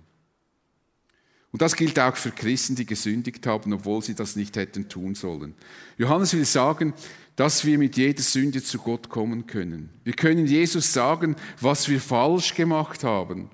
Und 1.52 1.62
das 1.62 1.74
gilt 1.74 1.98
auch 1.98 2.16
für 2.16 2.32
Christen, 2.32 2.76
die 2.76 2.84
gesündigt 2.84 3.46
haben, 3.46 3.72
obwohl 3.72 4.02
sie 4.02 4.14
das 4.14 4.36
nicht 4.36 4.56
hätten 4.56 4.86
tun 4.86 5.14
sollen. 5.14 5.54
Johannes 5.96 6.34
will 6.34 6.44
sagen, 6.44 6.92
dass 7.34 7.64
wir 7.64 7.78
mit 7.78 7.96
jeder 7.96 8.22
Sünde 8.22 8.62
zu 8.62 8.76
Gott 8.76 9.08
kommen 9.08 9.46
können. 9.46 9.88
Wir 10.04 10.12
können 10.12 10.46
Jesus 10.46 10.92
sagen, 10.92 11.34
was 11.62 11.88
wir 11.88 11.98
falsch 11.98 12.54
gemacht 12.54 13.04
haben. 13.04 13.48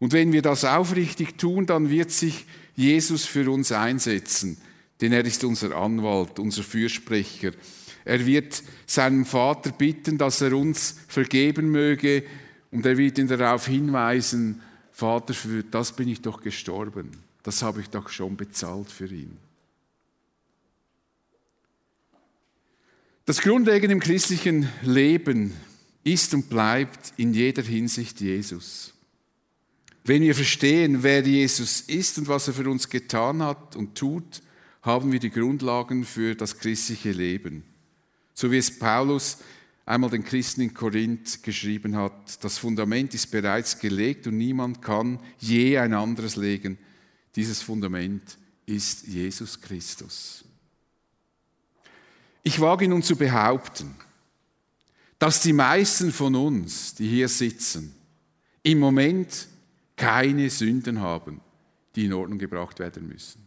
Und 0.00 0.12
wenn 0.12 0.32
wir 0.32 0.42
das 0.42 0.64
aufrichtig 0.64 1.38
tun, 1.38 1.66
dann 1.66 1.90
wird 1.90 2.10
sich 2.10 2.46
Jesus 2.74 3.24
für 3.24 3.48
uns 3.52 3.70
einsetzen, 3.70 4.60
denn 5.00 5.12
er 5.12 5.24
ist 5.24 5.44
unser 5.44 5.76
Anwalt, 5.76 6.40
unser 6.40 6.64
Fürsprecher. 6.64 7.52
Er 8.04 8.24
wird 8.26 8.62
seinem 8.86 9.24
Vater 9.24 9.70
bitten, 9.72 10.18
dass 10.18 10.40
er 10.40 10.56
uns 10.56 10.96
vergeben 11.08 11.70
möge 11.70 12.24
und 12.70 12.84
er 12.86 12.96
wird 12.96 13.18
ihn 13.18 13.28
darauf 13.28 13.66
hinweisen, 13.66 14.60
Vater, 14.92 15.34
für 15.34 15.62
das 15.62 15.92
bin 15.92 16.08
ich 16.08 16.20
doch 16.20 16.40
gestorben. 16.40 17.10
Das 17.42 17.62
habe 17.62 17.80
ich 17.80 17.88
doch 17.88 18.08
schon 18.08 18.36
bezahlt 18.36 18.90
für 18.90 19.06
ihn. 19.06 19.36
Das 23.24 23.40
Grundlegende 23.40 23.92
im 23.92 24.00
christlichen 24.00 24.68
Leben 24.82 25.52
ist 26.04 26.34
und 26.34 26.50
bleibt 26.50 27.12
in 27.16 27.32
jeder 27.32 27.62
Hinsicht 27.62 28.20
Jesus. 28.20 28.92
Wenn 30.04 30.22
wir 30.22 30.34
verstehen, 30.34 31.02
wer 31.04 31.22
Jesus 31.22 31.82
ist 31.82 32.18
und 32.18 32.26
was 32.26 32.48
er 32.48 32.54
für 32.54 32.68
uns 32.68 32.88
getan 32.88 33.42
hat 33.42 33.76
und 33.76 33.94
tut, 33.94 34.42
haben 34.82 35.12
wir 35.12 35.20
die 35.20 35.30
Grundlagen 35.30 36.04
für 36.04 36.34
das 36.34 36.58
christliche 36.58 37.12
Leben. 37.12 37.62
So 38.34 38.50
wie 38.50 38.58
es 38.58 38.78
Paulus 38.78 39.38
einmal 39.84 40.10
den 40.10 40.24
Christen 40.24 40.62
in 40.62 40.74
Korinth 40.74 41.42
geschrieben 41.42 41.96
hat, 41.96 42.42
das 42.44 42.58
Fundament 42.58 43.14
ist 43.14 43.30
bereits 43.30 43.78
gelegt 43.78 44.26
und 44.26 44.38
niemand 44.38 44.80
kann 44.80 45.18
je 45.38 45.78
ein 45.78 45.94
anderes 45.94 46.36
legen. 46.36 46.78
Dieses 47.36 47.62
Fundament 47.62 48.38
ist 48.66 49.06
Jesus 49.06 49.60
Christus. 49.60 50.44
Ich 52.42 52.60
wage 52.60 52.88
nun 52.88 53.02
zu 53.02 53.16
behaupten, 53.16 53.94
dass 55.18 55.42
die 55.42 55.52
meisten 55.52 56.10
von 56.10 56.34
uns, 56.34 56.94
die 56.94 57.08
hier 57.08 57.28
sitzen, 57.28 57.94
im 58.62 58.78
Moment 58.78 59.46
keine 59.96 60.50
Sünden 60.50 61.00
haben, 61.00 61.40
die 61.94 62.06
in 62.06 62.12
Ordnung 62.12 62.38
gebracht 62.38 62.78
werden 62.80 63.06
müssen. 63.06 63.46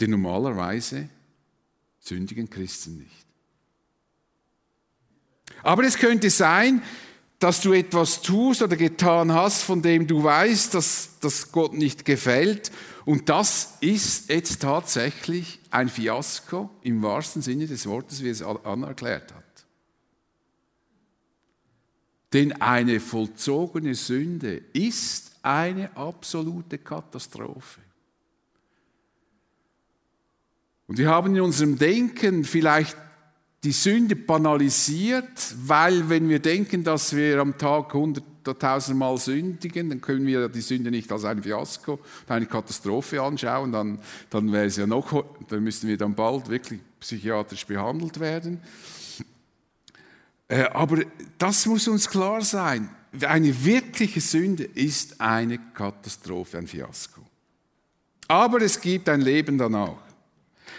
Denn 0.00 0.10
normalerweise 0.10 1.08
sündigen 2.04 2.48
Christen 2.48 2.98
nicht. 2.98 3.26
Aber 5.62 5.82
es 5.84 5.96
könnte 5.96 6.30
sein, 6.30 6.82
dass 7.38 7.60
du 7.60 7.72
etwas 7.72 8.22
tust 8.22 8.62
oder 8.62 8.76
getan 8.76 9.32
hast, 9.32 9.62
von 9.62 9.82
dem 9.82 10.06
du 10.06 10.22
weißt, 10.22 10.74
dass 10.74 11.10
das 11.20 11.50
Gott 11.52 11.74
nicht 11.74 12.04
gefällt. 12.04 12.70
Und 13.04 13.28
das 13.28 13.74
ist 13.80 14.30
jetzt 14.30 14.62
tatsächlich 14.62 15.60
ein 15.70 15.88
Fiasko 15.88 16.70
im 16.82 17.02
wahrsten 17.02 17.42
Sinne 17.42 17.66
des 17.66 17.86
Wortes, 17.86 18.22
wie 18.22 18.28
es 18.28 18.42
Anna 18.42 18.88
erklärt 18.88 19.34
hat. 19.34 19.44
Denn 22.32 22.52
eine 22.60 22.98
vollzogene 22.98 23.94
Sünde 23.94 24.56
ist 24.72 25.32
eine 25.42 25.94
absolute 25.96 26.78
Katastrophe. 26.78 27.83
Und 30.86 30.98
wir 30.98 31.08
haben 31.08 31.34
in 31.34 31.40
unserem 31.40 31.78
Denken 31.78 32.44
vielleicht 32.44 32.96
die 33.64 33.72
Sünde 33.72 34.14
banalisiert, 34.14 35.54
weil 35.64 36.08
wenn 36.10 36.28
wir 36.28 36.38
denken, 36.38 36.84
dass 36.84 37.16
wir 37.16 37.40
am 37.40 37.56
Tag 37.56 37.94
hunderttausend 37.94 38.98
Mal 38.98 39.16
sündigen, 39.16 39.88
dann 39.88 40.02
können 40.02 40.26
wir 40.26 40.50
die 40.50 40.60
Sünde 40.60 40.90
nicht 40.90 41.10
als 41.10 41.24
ein 41.24 41.42
Fiasko, 41.42 41.98
eine 42.28 42.44
Katastrophe 42.44 43.22
anschauen, 43.22 43.72
dann, 43.72 43.98
dann 44.28 44.52
wäre 44.52 44.66
es 44.66 44.76
ja 44.76 44.86
noch, 44.86 45.24
dann 45.48 45.64
müssten 45.64 45.88
wir 45.88 45.96
dann 45.96 46.14
bald 46.14 46.50
wirklich 46.50 46.80
psychiatrisch 47.00 47.66
behandelt 47.66 48.20
werden. 48.20 48.60
Äh, 50.48 50.64
aber 50.64 51.02
das 51.38 51.64
muss 51.64 51.88
uns 51.88 52.08
klar 52.10 52.42
sein. 52.42 52.90
Eine 53.22 53.64
wirkliche 53.64 54.20
Sünde 54.20 54.64
ist 54.64 55.20
eine 55.22 55.58
Katastrophe, 55.72 56.58
ein 56.58 56.66
Fiasko. 56.66 57.22
Aber 58.28 58.60
es 58.60 58.78
gibt 58.78 59.08
ein 59.08 59.22
Leben 59.22 59.56
danach 59.56 60.03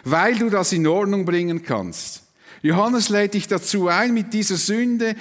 weil 0.03 0.37
du 0.37 0.49
das 0.49 0.71
in 0.73 0.87
Ordnung 0.87 1.25
bringen 1.25 1.63
kannst. 1.63 2.23
Johannes 2.61 3.09
lädt 3.09 3.35
dich 3.35 3.47
dazu 3.47 3.87
ein, 3.87 4.13
mit 4.13 4.33
dieser 4.33 4.57
Sünde 4.57 5.15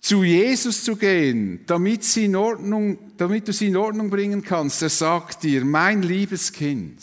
zu 0.00 0.24
Jesus 0.24 0.82
zu 0.82 0.96
gehen, 0.96 1.60
damit, 1.66 2.02
sie 2.02 2.24
in 2.24 2.36
Ordnung, 2.36 2.98
damit 3.16 3.46
du 3.46 3.52
sie 3.52 3.68
in 3.68 3.76
Ordnung 3.76 4.10
bringen 4.10 4.42
kannst. 4.42 4.82
Er 4.82 4.88
sagt 4.88 5.44
dir, 5.44 5.64
mein 5.64 6.02
liebes 6.02 6.52
Kind, 6.52 7.00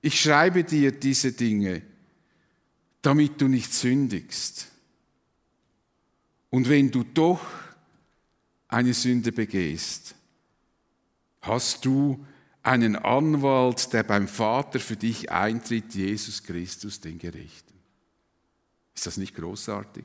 ich 0.00 0.20
schreibe 0.20 0.64
dir 0.64 0.92
diese 0.92 1.32
Dinge, 1.32 1.82
damit 3.02 3.40
du 3.40 3.48
nicht 3.48 3.72
sündigst. 3.74 4.68
Und 6.50 6.68
wenn 6.68 6.90
du 6.90 7.02
doch 7.02 7.40
eine 8.68 8.94
Sünde 8.94 9.32
begehst, 9.32 10.14
hast 11.40 11.84
du 11.84 12.24
einen 12.64 12.96
Anwalt, 12.96 13.92
der 13.92 14.02
beim 14.02 14.26
Vater 14.26 14.80
für 14.80 14.96
dich 14.96 15.30
eintritt, 15.30 15.94
Jesus 15.94 16.42
Christus, 16.42 16.98
den 16.98 17.18
Gerechten. 17.18 17.74
Ist 18.94 19.06
das 19.06 19.18
nicht 19.18 19.36
großartig? 19.36 20.04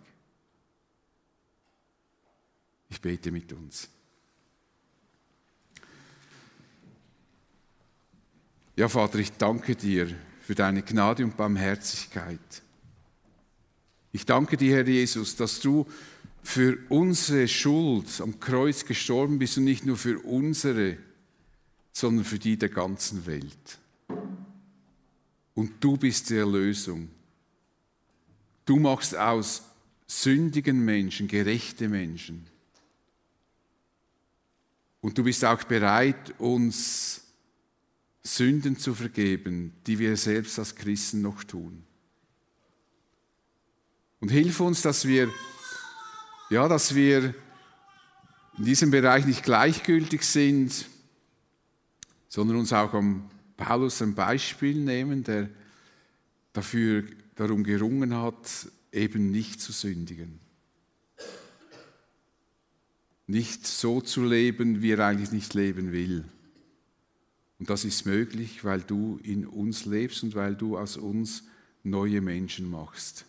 Ich 2.90 3.00
bete 3.00 3.32
mit 3.32 3.54
uns. 3.54 3.88
Ja, 8.76 8.90
Vater, 8.90 9.20
ich 9.20 9.32
danke 9.34 9.76
dir 9.76 10.14
für 10.42 10.56
deine 10.56 10.82
Gnade 10.82 11.24
und 11.24 11.38
Barmherzigkeit. 11.38 12.40
Ich 14.12 14.26
danke 14.26 14.58
dir, 14.58 14.78
Herr 14.78 14.88
Jesus, 14.88 15.36
dass 15.36 15.62
du 15.62 15.86
für 16.42 16.78
unsere 16.90 17.48
Schuld 17.48 18.20
am 18.20 18.40
Kreuz 18.40 18.86
gestorben 18.86 19.40
bist 19.40 19.58
und 19.58 19.66
nicht 19.66 19.86
nur 19.86 19.98
für 19.98 20.20
unsere 20.20 20.98
sondern 22.00 22.24
für 22.24 22.40
die 22.40 22.56
der 22.56 22.70
ganzen 22.70 23.26
Welt. 23.26 23.78
Und 25.54 25.84
du 25.84 25.98
bist 25.98 26.30
die 26.30 26.38
Erlösung. 26.38 27.10
Du 28.66 28.78
machst 28.78 29.18
aus 29.18 29.64
sündigen 30.08 30.80
Menschen 30.80 31.28
gerechte 31.28 31.90
Menschen. 31.90 32.46
Und 35.02 35.18
du 35.18 35.24
bist 35.26 35.44
auch 35.44 35.62
bereit, 35.66 36.40
uns 36.40 37.22
Sünden 38.24 38.78
zu 38.78 38.96
vergeben, 38.96 39.74
die 39.86 40.00
wir 40.00 40.16
selbst 40.16 40.58
als 40.58 40.76
Christen 40.76 41.22
noch 41.22 41.44
tun. 41.44 41.84
Und 44.22 44.30
hilf 44.30 44.62
uns, 44.62 44.82
dass 44.82 45.06
wir, 45.06 45.30
ja, 46.50 46.70
dass 46.70 46.96
wir 46.96 47.36
in 48.58 48.64
diesem 48.64 48.90
Bereich 48.90 49.26
nicht 49.26 49.44
gleichgültig 49.44 50.24
sind, 50.24 50.86
sondern 52.30 52.58
uns 52.58 52.72
auch 52.72 52.94
am 52.94 53.30
Paulus 53.58 54.02
ein 54.02 54.16
Beispiel 54.16 54.76
nehmen, 54.76 55.24
der 55.24 55.50
dafür 56.54 57.04
darum 57.36 57.64
gerungen 57.64 58.16
hat, 58.16 58.68
eben 58.94 59.32
nicht 59.32 59.60
zu 59.60 59.72
sündigen. 59.72 60.40
Nicht 63.28 63.68
so 63.68 64.02
zu 64.02 64.24
leben, 64.24 64.82
wie 64.82 64.92
er 64.92 65.06
eigentlich 65.06 65.32
nicht 65.32 65.54
leben 65.54 65.92
will. 65.92 66.24
Und 67.60 67.70
das 67.70 67.84
ist 67.84 68.06
möglich, 68.06 68.64
weil 68.64 68.82
du 68.82 69.20
in 69.22 69.46
uns 69.46 69.86
lebst 69.86 70.24
und 70.24 70.34
weil 70.34 70.56
du 70.56 70.78
aus 70.78 70.98
uns 70.98 71.44
neue 71.84 72.22
Menschen 72.22 72.70
machst. 72.70 73.26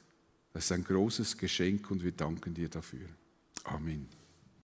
Das 0.52 0.64
ist 0.64 0.72
ein 0.72 0.84
großes 0.84 1.36
Geschenk 1.36 1.90
und 1.90 2.02
wir 2.02 2.12
danken 2.12 2.54
dir 2.54 2.68
dafür. 2.68 3.06
Amen. 3.64 4.19